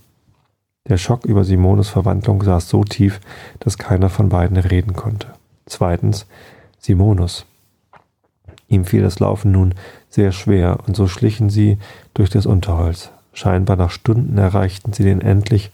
Der 0.89 0.97
Schock 0.97 1.23
über 1.23 1.45
Simones 1.45 1.87
Verwandlung 1.87 2.43
saß 2.43 2.67
so 2.67 2.83
tief, 2.83 3.21
dass 3.59 3.77
keiner 3.77 4.09
von 4.09 4.27
beiden 4.27 4.57
reden 4.57 4.93
konnte. 4.93 5.27
Zweitens 5.65 6.25
Simonus. 6.79 7.45
Ihm 8.73 8.85
fiel 8.85 9.03
das 9.03 9.19
Laufen 9.19 9.51
nun 9.51 9.75
sehr 10.09 10.31
schwer, 10.31 10.79
und 10.87 10.95
so 10.95 11.07
schlichen 11.07 11.51
sie 11.51 11.77
durch 12.15 12.31
das 12.31 12.47
Unterholz. 12.47 13.11
Scheinbar 13.31 13.75
nach 13.77 13.91
Stunden 13.91 14.35
erreichten 14.39 14.93
sie 14.93 15.03
den 15.03 15.21
endlich 15.21 15.71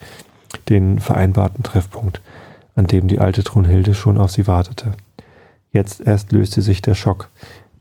den 0.67 0.99
vereinbarten 0.99 1.63
Treffpunkt, 1.63 2.19
an 2.75 2.87
dem 2.87 3.07
die 3.07 3.19
alte 3.19 3.45
Trunhilde 3.45 3.93
schon 3.93 4.17
auf 4.17 4.31
sie 4.31 4.47
wartete. 4.47 4.95
Jetzt 5.71 6.01
erst 6.01 6.33
löste 6.33 6.61
sich 6.61 6.81
der 6.81 6.93
Schock, 6.93 7.29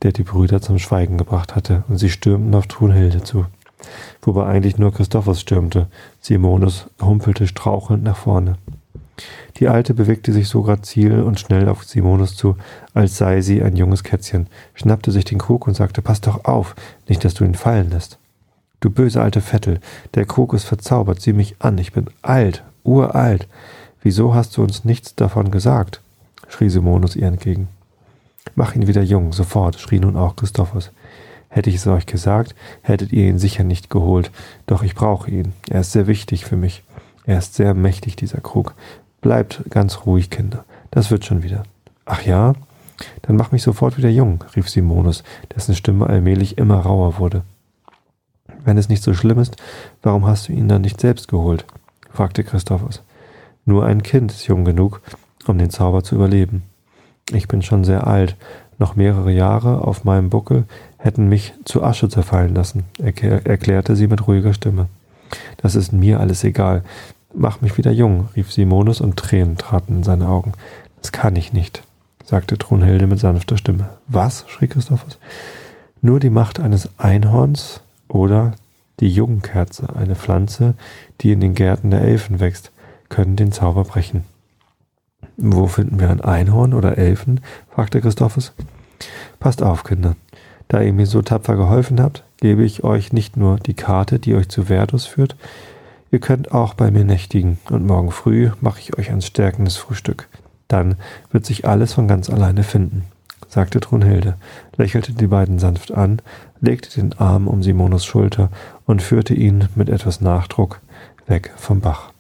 der 0.03 0.13
die 0.13 0.23
Brüder 0.23 0.63
zum 0.63 0.79
Schweigen 0.79 1.19
gebracht 1.19 1.57
hatte, 1.57 1.83
und 1.89 1.99
sie 1.99 2.11
stürmten 2.11 2.55
auf 2.55 2.69
Trunhilde 2.69 3.25
zu. 3.25 3.47
Wobei 4.23 4.47
eigentlich 4.47 4.79
nur 4.79 4.95
Christophos 4.95 5.41
stürmte. 5.41 5.89
Simonus 6.21 6.87
humpelte 7.01 7.49
strauchelnd 7.49 8.05
nach 8.05 8.17
vorne. 8.17 8.57
Die 9.57 9.69
Alte 9.69 9.95
bewegte 9.95 10.33
sich 10.33 10.49
so 10.49 10.63
grazil 10.63 11.23
und 11.23 11.41
schnell 11.41 11.69
auf 11.69 11.85
Simonus 11.85 12.37
zu, 12.37 12.57
als 12.95 13.17
sei 13.19 13.41
sie 13.41 13.63
ein 13.63 13.77
junges 13.77 14.05
Kätzchen, 14.05 14.49
schnappte 14.75 15.11
sich 15.11 15.25
den 15.25 15.39
Krug 15.39 15.67
und 15.67 15.75
sagte, 15.75 16.03
pass 16.03 16.21
doch 16.21 16.45
auf, 16.45 16.75
nicht, 17.09 17.25
dass 17.25 17.35
du 17.35 17.45
ihn 17.45 17.55
fallen 17.55 17.91
lässt. 17.91 18.19
Du 18.81 18.91
böse 18.91 19.21
alte 19.21 19.41
Vettel, 19.41 19.81
der 20.15 20.25
Krug 20.25 20.55
ist 20.55 20.65
verzaubert, 20.65 21.21
sieh 21.21 21.33
mich 21.33 21.57
an, 21.59 21.79
ich 21.79 21.93
bin 21.93 22.07
alt, 22.23 22.63
uralt. 22.85 23.49
Wieso 24.03 24.35
hast 24.35 24.57
du 24.57 24.63
uns 24.63 24.85
nichts 24.85 25.15
davon 25.15 25.51
gesagt? 25.51 26.01
schrie 26.49 26.69
Simonus 26.69 27.17
ihr 27.17 27.27
entgegen. 27.27 27.69
Mach 28.55 28.75
ihn 28.75 28.87
wieder 28.87 29.03
jung, 29.03 29.33
sofort, 29.33 29.79
schrie 29.81 29.99
nun 29.99 30.17
auch 30.17 30.37
Christophus. 30.37 30.93
Hätte 31.49 31.71
ich 31.71 31.77
es 31.77 31.87
euch 31.87 32.07
gesagt, 32.07 32.55
hättet 32.83 33.13
ihr 33.13 33.27
ihn 33.27 33.39
sicher 33.39 33.65
nicht 33.65 33.91
geholt. 33.91 34.31
Doch 34.67 34.83
ich 34.83 34.95
brauche 34.95 35.31
ihn. 35.31 35.55
Er 35.69 35.81
ist 35.81 35.93
sehr 35.93 36.07
wichtig 36.07 36.45
für 36.45 36.57
mich. 36.57 36.83
Er 37.25 37.39
ist 37.39 37.55
sehr 37.55 37.75
mächtig, 37.75 38.17
dieser 38.17 38.41
Krug. 38.41 38.75
Bleibt 39.21 39.63
ganz 39.71 40.07
ruhig, 40.07 40.31
Kinder. 40.31 40.65
Das 40.91 41.11
wird 41.11 41.25
schon 41.25 41.43
wieder. 41.43 41.65
Ach 42.05 42.23
ja? 42.23 42.55
Dann 43.23 43.37
mach 43.37 43.53
mich 43.53 43.63
sofort 43.63 43.97
wieder 43.97 44.09
jung, 44.09 44.45
rief 44.57 44.69
Simonus, 44.69 45.23
dessen 45.55 45.75
Stimme 45.75 46.07
allmählich 46.07 46.59
immer 46.59 46.79
rauer 46.81 47.19
wurde. 47.19 47.43
Wenn 48.65 48.77
es 48.77 48.89
nicht 48.89 49.03
so 49.03 49.15
schlimm 49.15 49.39
ist, 49.39 49.57
warum 50.03 50.27
hast 50.27 50.49
du 50.49 50.53
ihn 50.53 50.69
dann 50.69 50.83
nicht 50.83 51.01
selbst 51.01 51.29
geholt? 51.29 51.65
fragte 52.13 52.43
Christophus. 52.43 53.03
Nur 53.65 53.85
ein 53.85 54.03
Kind 54.03 54.33
ist 54.33 54.47
jung 54.47 54.65
genug, 54.65 55.01
um 55.47 55.59
den 55.59 55.71
Zauber 55.71 56.03
zu 56.03 56.15
überleben. 56.15 56.63
Ich 57.31 57.49
bin 57.49 57.63
schon 57.63 57.85
sehr 57.85 58.07
alt. 58.07 58.37
Noch 58.79 58.97
mehrere 58.97 59.33
Jahre 59.33 59.83
auf 59.83 60.05
meinem 60.05 60.31
Buckel 60.31 60.65
hätten 60.99 61.29
mich 61.29 61.53
zu 61.65 61.83
Asche 61.83 62.09
zerfallen 62.09 62.55
lassen, 62.55 62.85
erklärte 62.99 63.97
sie 63.97 64.07
mit 64.07 64.27
ruhiger 64.27 64.55
Stimme. 64.55 64.87
Das 65.59 65.75
ist 65.75 65.93
mir 65.93 66.21
alles 66.21 66.45
egal. 66.45 66.85
Mach 67.35 67.61
mich 67.61 67.77
wieder 67.77 67.91
jung, 67.91 68.29
rief 68.35 68.53
Simonus 68.53 69.01
und 69.01 69.17
Tränen 69.17 69.59
traten 69.59 69.99
in 69.99 70.03
seine 70.03 70.29
Augen. 70.29 70.53
Das 71.01 71.13
kann 71.13 71.37
ich 71.37 71.53
nicht, 71.53 71.83
sagte 72.25 72.57
Trunhilde 72.57 73.07
mit 73.07 73.21
sanfter 73.21 73.57
Stimme. 73.57 73.91
Was? 74.07 74.45
schrie 74.49 74.67
Christophus. 74.67 75.19
Nur 76.01 76.21
die 76.21 76.31
Macht 76.31 76.59
eines 76.59 76.89
Einhorns 76.99 77.81
oder 78.09 78.53
die 79.01 79.09
Jugendkerze, 79.09 79.95
eine 79.95 80.17
Pflanze, 80.17 80.75
die 81.21 81.33
in 81.33 81.41
den 81.41 81.55
Gärten 81.55 81.91
der 81.91 82.03
Elfen 82.03 82.41
wächst, 82.41 82.73
können 83.09 83.37
den 83.37 83.53
Zauber 83.53 83.85
brechen. 83.85 84.25
Wo 85.37 85.67
finden 85.67 86.01
wir 86.01 86.11
ein 86.11 86.21
Einhorn 86.21 86.75
oder 86.75 86.99
Elfen? 86.99 87.41
fragte 87.71 88.01
Christophus. 88.01 88.53
Passt 89.39 89.63
auf, 89.63 89.85
Kinder. 89.85 90.17
Da 90.67 90.83
ihr 90.83 90.93
mir 90.93 91.07
so 91.07 91.23
tapfer 91.23 91.57
geholfen 91.57 92.01
habt, 92.01 92.25
gebe 92.39 92.65
ich 92.65 92.85
euch 92.85 93.13
nicht 93.13 93.37
nur 93.37 93.59
die 93.59 93.75
Karte, 93.75 94.19
die 94.19 94.35
euch 94.35 94.49
zu 94.49 94.65
Verdus 94.65 95.07
führt, 95.07 95.37
ihr 96.11 96.21
könnt 96.21 96.53
auch 96.53 96.75
bei 96.75 96.91
mir 96.91 97.05
nächtigen, 97.05 97.59
und 97.71 97.87
morgen 97.87 98.11
früh 98.11 98.51
mache 98.61 98.81
ich 98.81 98.97
euch 98.99 99.11
ein 99.11 99.23
stärkendes 99.23 99.77
Frühstück. 99.77 100.29
Dann 100.69 100.97
wird 101.31 101.47
sich 101.47 101.67
alles 101.67 101.95
von 101.95 102.09
ganz 102.09 102.29
alleine 102.29 102.63
finden, 102.63 103.05
sagte 103.49 103.81
Brunhilde, 103.81 104.37
lächelte 104.77 105.13
die 105.13 105.27
beiden 105.27 105.59
sanft 105.59 105.93
an, 105.93 106.21
legte 106.61 107.01
den 107.01 107.19
Arm 107.19 107.49
um 107.49 107.63
Simonos 107.63 108.05
Schulter 108.05 108.51
und 108.85 109.03
führte 109.03 109.35
ihn 109.35 109.69
mit 109.75 109.89
etwas 109.89 110.21
Nachdruck 110.21 110.81
weg 111.27 111.53
vom 111.57 111.81
Bach. 111.81 112.13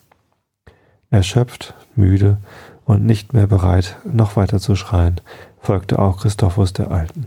Erschöpft, 1.10 1.74
müde 1.94 2.38
und 2.84 3.04
nicht 3.04 3.32
mehr 3.32 3.46
bereit, 3.46 3.96
noch 4.04 4.36
weiter 4.36 4.60
zu 4.60 4.76
schreien, 4.76 5.20
folgte 5.60 5.98
auch 5.98 6.20
Christophus 6.20 6.72
der 6.72 6.90
Alten. 6.90 7.26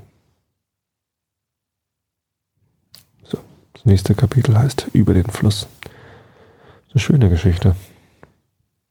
So, 3.23 3.37
das 3.73 3.85
nächste 3.85 4.15
Kapitel 4.15 4.57
heißt 4.57 4.87
Über 4.93 5.13
den 5.13 5.27
Fluss. 5.27 5.67
Eine 6.91 6.99
schöne 6.99 7.29
Geschichte. 7.29 7.75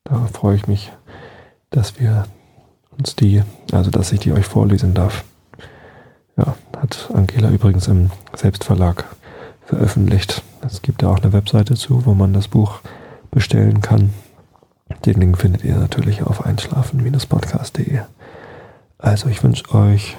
Da 0.04 0.26
freue 0.26 0.56
ich 0.56 0.66
mich 0.66 0.90
dass 1.70 2.00
wir 2.00 2.24
uns 2.98 3.16
die, 3.16 3.42
also 3.72 3.90
dass 3.90 4.12
ich 4.12 4.20
die 4.20 4.32
euch 4.32 4.46
vorlesen 4.46 4.94
darf. 4.94 5.24
Ja, 6.36 6.56
hat 6.76 7.10
Angela 7.14 7.50
übrigens 7.50 7.86
im 7.88 8.10
Selbstverlag 8.34 9.04
veröffentlicht. 9.64 10.42
Es 10.62 10.82
gibt 10.82 11.02
ja 11.02 11.08
auch 11.08 11.20
eine 11.20 11.32
Webseite 11.32 11.74
zu, 11.74 12.04
wo 12.04 12.14
man 12.14 12.32
das 12.32 12.48
Buch 12.48 12.80
bestellen 13.30 13.80
kann. 13.80 14.12
Den 15.04 15.20
Link 15.20 15.38
findet 15.38 15.64
ihr 15.64 15.76
natürlich 15.76 16.22
auf 16.22 16.44
einschlafen-podcast.de. 16.44 18.00
Also 18.98 19.28
ich 19.28 19.42
wünsche 19.42 19.72
euch, 19.72 20.16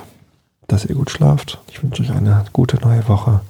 dass 0.67 0.85
ihr 0.85 0.95
gut 0.95 1.11
schlaft. 1.11 1.59
Ich 1.69 1.83
wünsche 1.83 2.01
euch 2.01 2.11
eine 2.11 2.45
gute 2.53 2.77
neue 2.77 3.07
Woche. 3.07 3.41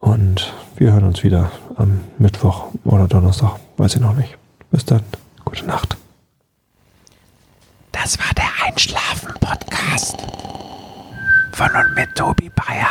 Und 0.00 0.52
wir 0.76 0.92
hören 0.92 1.04
uns 1.04 1.22
wieder 1.22 1.52
am 1.76 2.00
Mittwoch 2.18 2.68
oder 2.84 3.06
Donnerstag. 3.06 3.56
Weiß 3.76 3.94
ich 3.94 4.00
noch 4.00 4.14
nicht. 4.14 4.36
Bis 4.70 4.84
dann. 4.84 5.02
Gute 5.44 5.66
Nacht. 5.66 5.96
Das 7.92 8.18
war 8.18 8.32
der 8.34 8.48
Einschlafen-Podcast 8.66 10.16
von 11.52 11.68
und 11.70 11.94
mit 11.94 12.14
Tobi 12.14 12.50
Bayer. 12.50 12.88